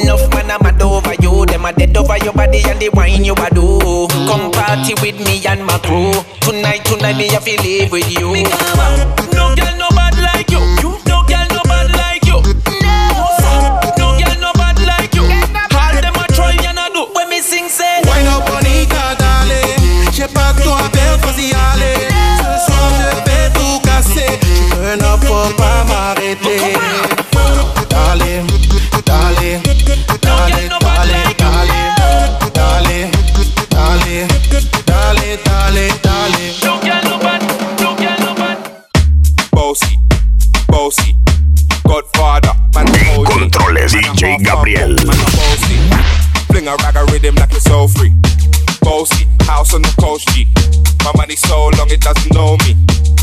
Enough 0.02 0.30
man 0.32 0.50
I'm 0.50 0.62
mad 0.62 0.80
over 0.80 1.13
you 1.44 1.52
Them 1.52 1.64
a 1.64 1.72
dead 1.72 1.96
over 1.96 2.16
your 2.18 2.32
body 2.32 2.62
and 2.64 2.80
the 2.80 2.88
wine 2.90 3.24
you 3.24 3.34
a 3.34 3.48
do 3.54 3.78
Come 4.26 4.50
party 4.52 4.94
with 5.00 5.18
me 5.26 5.44
and 5.46 5.64
my 5.64 5.78
crew 5.78 6.12
Tonight, 6.40 6.84
tonight 6.84 7.16
me 7.16 7.28
have 7.28 7.44
to 7.44 7.62
live 7.62 7.92
with 7.92 8.10
you 8.10 8.44
No 9.32 9.54
girl, 9.54 9.76
no 9.78 9.88
bad 9.90 10.16
like 10.18 10.50
you. 10.50 10.60
You 10.82 10.98
no 11.06 11.22
girl, 11.28 11.46
no 11.50 11.62
bad 11.64 11.90
like 11.96 12.24
you. 12.26 12.40
No 13.98 14.18
girl, 14.18 14.36
no 14.40 14.52
bad 14.54 14.78
like 14.86 15.14
you. 15.14 15.24
All 15.24 15.94
them 16.00 16.14
a 16.14 16.26
try 16.32 16.56
and 16.68 16.78
a 16.78 16.86
do. 16.92 17.06
When 17.14 17.28
me 17.28 17.40
sing 17.40 17.68
say 17.68 18.00
Wine 18.06 18.26
up 18.26 18.46
bonita, 18.46 19.16
dale. 19.18 19.62
J'ai 20.12 20.28
pas 20.28 20.52
que 20.56 20.62
toi, 20.62 20.78
belle, 20.92 21.18
vas-y, 21.22 21.52
allez. 21.52 22.08
Ce 22.38 22.66
soir, 22.66 22.90
je 22.98 23.30
vais 23.30 23.50
tout 23.54 23.80
casser. 23.80 24.38
Tu 24.42 24.76
peux 24.76 24.96
ne 24.96 25.26
faut 25.26 25.54
pas 25.54 25.84
m'arrêter. 25.88 26.73
Money 51.16 51.36
so 51.36 51.70
long 51.78 51.90
it 51.90 52.00
doesn't 52.00 52.32
know 52.34 52.56
me. 52.64 52.76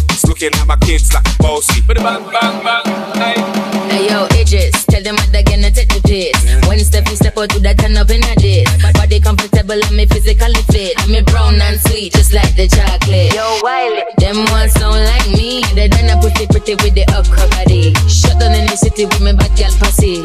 It's 0.09 0.25
looking 0.27 0.53
at 0.53 0.67
my 0.67 0.75
kids 0.77 1.13
like 1.13 1.25
bossy. 1.39 1.81
Bang, 1.81 2.23
bang, 2.31 2.63
bang. 2.63 2.85
Hey. 3.15 3.61
Hey 3.91 4.09
yo, 4.09 4.27
Idris, 4.39 4.85
tell 4.85 5.03
them 5.03 5.15
what 5.15 5.31
they're 5.31 5.43
gonna 5.43 5.71
take 5.71 5.89
the 5.89 6.01
piss. 6.03 6.37
When 6.67 6.79
step 6.79 7.07
you 7.09 7.15
step 7.15 7.37
out 7.37 7.49
to 7.51 7.59
that 7.59 7.79
turn 7.79 7.97
up 7.97 8.09
in 8.09 8.23
a 8.23 8.35
dish. 8.35 8.67
Body 8.93 9.19
comfortable 9.19 9.79
and 9.79 9.95
me 9.95 10.05
physically 10.05 10.63
fit. 10.71 10.95
I'm 10.99 11.11
me 11.11 11.21
brown 11.21 11.59
and 11.59 11.79
sweet, 11.79 12.13
just 12.13 12.33
like 12.33 12.55
the 12.55 12.67
chocolate. 12.67 13.33
Yo, 13.33 13.59
Wiley, 13.63 14.03
them 14.17 14.39
ones 14.51 14.73
don't 14.75 14.95
like 14.95 15.27
me. 15.35 15.63
They 15.75 15.87
done 15.87 16.07
a 16.07 16.15
pretty 16.21 16.47
pretty 16.47 16.75
with 16.79 16.95
the 16.95 17.05
upper 17.11 17.47
body. 17.55 17.93
Shut 18.07 18.39
down 18.39 18.55
in 18.55 18.67
the 18.67 18.77
city 18.77 19.05
with 19.05 19.21
me 19.21 19.33
bad 19.33 19.51
girl 19.57 19.73
pussy. 19.79 20.23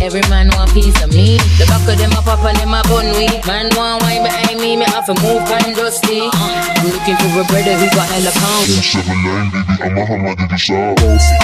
Every 0.00 0.22
man 0.28 0.48
want 0.56 0.72
piece 0.72 0.96
of 1.02 1.12
me. 1.12 1.38
The 1.58 1.66
back 1.68 1.86
of 1.86 1.98
them 1.98 2.12
a 2.12 2.22
pop 2.22 2.42
and 2.44 2.56
them 2.56 2.74
a 2.74 2.82
bun 2.84 3.12
weed. 3.16 3.44
Man 3.46 3.68
want 3.76 4.02
wine 4.02 4.22
behind 4.24 4.58
me, 4.60 4.76
me 4.76 4.84
have 4.84 5.06
to 5.06 5.14
move 5.22 5.44
kind 5.48 5.76
dusty. 5.76 6.28
I'm 6.32 6.88
looking 6.88 7.16
for 7.16 7.40
a 7.40 7.44
brother 7.44 7.74
who 7.76 7.86
got 7.94 8.08
hella 8.08 8.32
pounds. 8.32 8.80
7 8.80 9.04
baby, 9.04 9.60
I'm 9.84 9.98
a 9.98 10.04
hammer 10.06 10.34
to 10.36 10.46
the 10.48 10.56
side. 10.56 10.96
Bossy. 10.96 11.36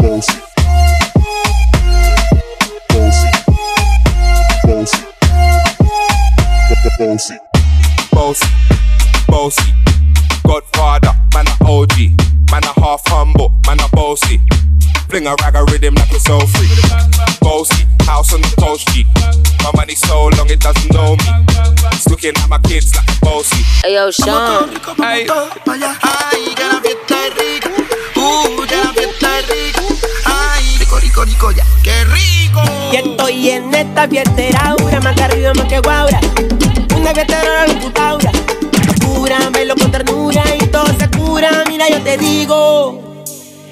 Bossy. 0.00 0.38
Bossy. 2.88 3.30
Bossy. 4.64 5.02
Bossy. 6.98 7.38
Bossy, 8.18 8.48
bossy, 9.28 9.72
Godfather, 10.44 11.12
man 11.32 11.46
a 11.46 11.64
OG, 11.64 11.92
man 12.50 12.64
a 12.64 12.80
half 12.80 13.00
humble, 13.06 13.54
man 13.64 13.78
a 13.80 13.88
bossy. 13.94 14.40
Fling 15.08 15.26
a 15.26 15.36
rag 15.36 15.54
a 15.54 15.64
rhythm 15.66 15.94
like 15.94 16.10
it's 16.10 16.24
so 16.24 16.40
free. 16.40 17.07
Bossy, 17.48 17.86
house 18.04 18.34
on 18.34 18.42
the 18.42 18.84
G. 18.92 19.06
My 19.64 19.72
money 19.74 19.94
so 19.94 20.28
long 20.36 20.50
it 20.50 20.60
doesn't 20.60 20.92
know 20.92 21.16
me. 21.16 21.24
It's 21.96 22.06
looking 22.06 22.36
at 22.36 22.46
my 22.46 22.58
kids 22.58 22.94
like 22.94 23.08
bossy. 23.22 23.64
Hey 23.82 23.94
yo, 23.94 24.10
Sean. 24.10 24.68
Ay. 25.00 25.26
Ay, 25.64 26.54
ya 26.58 26.74
la 26.74 26.80
fiesta 26.82 27.16
es 27.26 27.34
rica. 27.40 27.70
Uh, 28.16 28.66
ya 28.68 28.84
la 28.84 28.92
fiesta 28.92 29.38
es 29.38 29.48
rica. 29.48 29.80
Ay, 30.26 30.76
rico, 30.78 30.98
rico, 31.00 31.24
rico, 31.24 31.50
ya. 31.52 31.64
¡Qué 31.82 32.04
rico! 32.04 32.60
Y 32.92 32.96
estoy 32.96 33.48
en 33.48 33.74
esta 33.74 34.06
fiestera 34.06 34.60
aura, 34.68 35.00
más 35.00 35.16
que 35.16 35.22
arriba, 35.22 35.54
más 35.54 35.68
que 35.68 35.80
guaura. 35.80 36.20
Una 36.94 37.14
fiestera 37.14 37.66
la 37.66 37.72
computadora. 37.72 38.32
Cúramelo 39.06 39.74
con 39.74 39.90
ternura 39.90 40.42
y 40.54 40.66
todo 40.66 40.86
se 40.98 41.08
cura. 41.16 41.64
Mira, 41.66 41.88
yo 41.88 42.02
te 42.02 42.18
digo. 42.18 43.07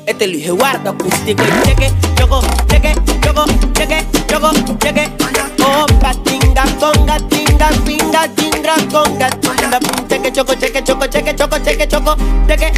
Este 0.07 0.28
Luis 0.28 0.46
Eduardo 0.46 0.90
acústico 0.90 1.42
y 1.42 1.66
cheque, 1.66 1.92
choco, 2.16 2.40
cheque, 2.70 2.94
choco, 3.20 3.44
cheque, 3.74 4.04
choco, 4.28 4.50
cheque. 4.80 5.11
Opa, 5.59 6.14
tinga, 6.22 6.64
conga, 6.78 7.18
tinga, 7.28 7.68
pinga, 7.84 8.28
tinga, 8.36 8.74
conga, 8.92 9.30
tinga, 9.30 9.80
cheque, 10.09 10.32
choco, 10.32 10.54
cheque, 10.54 10.84
choco, 10.84 11.07
cheque, 11.07 11.34
choco, 11.34 11.57
cheque, 11.59 11.88
choco, 11.88 12.16
cheque, 12.46 12.72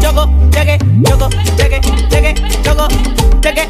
choco, 0.00 0.28
cheque, 0.52 0.78
choco, 1.02 1.28
cheque, 1.56 1.80
cheque, 2.10 2.34
choco, 2.62 2.88
cheque, 3.42 3.68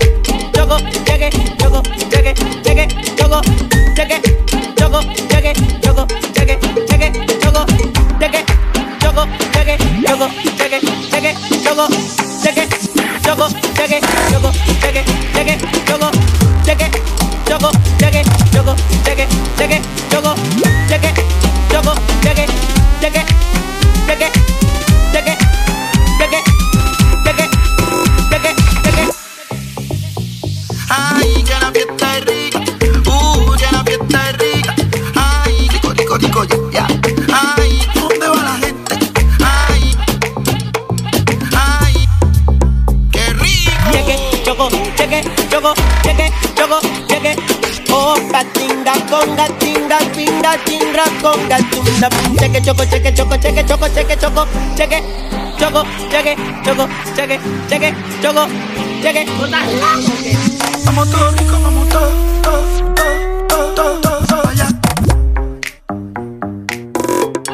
choco, 0.53 0.79
cheque, 1.07 1.31
choco, 1.59 1.83
cheque, 2.11 2.35
cheque, 2.63 2.89
choco, 3.17 3.41
cheque, 3.97 4.21
choco, 4.77 5.01
cheque, 5.31 5.53
choco, 5.81 6.07
cheque, 6.35 6.59
cheque, 6.87 7.13
choco, 7.41 7.65
cheque, 8.21 8.45
choco, 9.01 9.27
cheque, 9.55 9.79
choco, 10.05 10.29
cheque, 10.59 10.81
cheque, 11.11 11.35
choco, 11.65 11.89
cheque. 12.45 12.88
Choco, 13.29 13.47
cheque, 13.77 14.01
choco, 14.31 14.51
cheque, 14.81 15.05
cheque, 15.35 15.59
choco, 15.87 16.11
cheque, 16.65 16.91
choco, 17.47 17.71
cheque, 17.99 18.23
choco, 18.51 18.75
cheque, 19.05 19.29
cheque, 19.59 19.83
choco, 20.11 20.35
conga, 49.19 49.47
tinga, 49.59 49.99
pinga, 50.15 50.53
tinga, 50.65 51.05
conga, 51.23 51.59
tunda. 51.71 52.09
Cheque, 52.39 52.61
choco, 52.63 52.85
cheque, 52.85 53.13
choco, 53.15 53.37
cheque, 53.37 53.65
choco, 53.65 53.89
cheque, 53.89 54.17
choco, 54.17 54.47
cheque, 54.77 55.03
choco, 55.59 55.83
cheque, 56.11 56.37
choco, 56.65 56.89
cheque, 57.17 57.41
cheque, 57.69 57.95
choco, 58.23 58.47
cheque. 59.03 59.27
Vamos 60.85 61.11
todos 61.11 61.35
ricos, 61.37 61.63
vamos 61.63 61.89
todos, 61.89 62.13
todos, 62.43 62.65
todos, 63.49 63.75
todos, 63.75 64.01
todos, 64.01 64.27
todos 64.27 64.47
allá. 64.47 64.69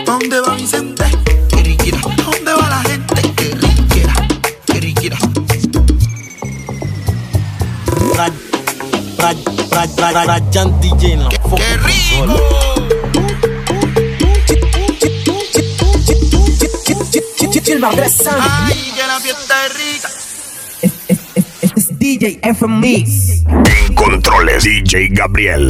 ¿Dónde 0.04 0.40
va 0.40 0.54
Vicente? 0.54 1.04
Qué 1.48 1.62
riquira. 1.62 1.98
¿Dónde 2.00 2.52
va 2.52 2.68
la 2.68 2.82
gente? 2.82 3.22
Qué 4.66 4.80
qué. 4.80 5.18
Rad, 8.16 8.32
rad, 9.18 9.36
rad, 10.26 10.42
¡Qué 11.56 11.76
rico! 11.78 12.54
Ay, 18.40 18.92
que 18.94 19.06
la 19.06 19.20
fiesta 19.20 19.66
es 19.66 19.74
rica. 19.74 20.08
Este, 20.82 21.18
este 21.62 21.80
es 21.80 21.98
DJ 21.98 22.40
FMX. 22.54 23.44
En 23.46 23.94
controles, 23.94 24.64
DJ 24.64 25.08
Gabriel. 25.10 25.68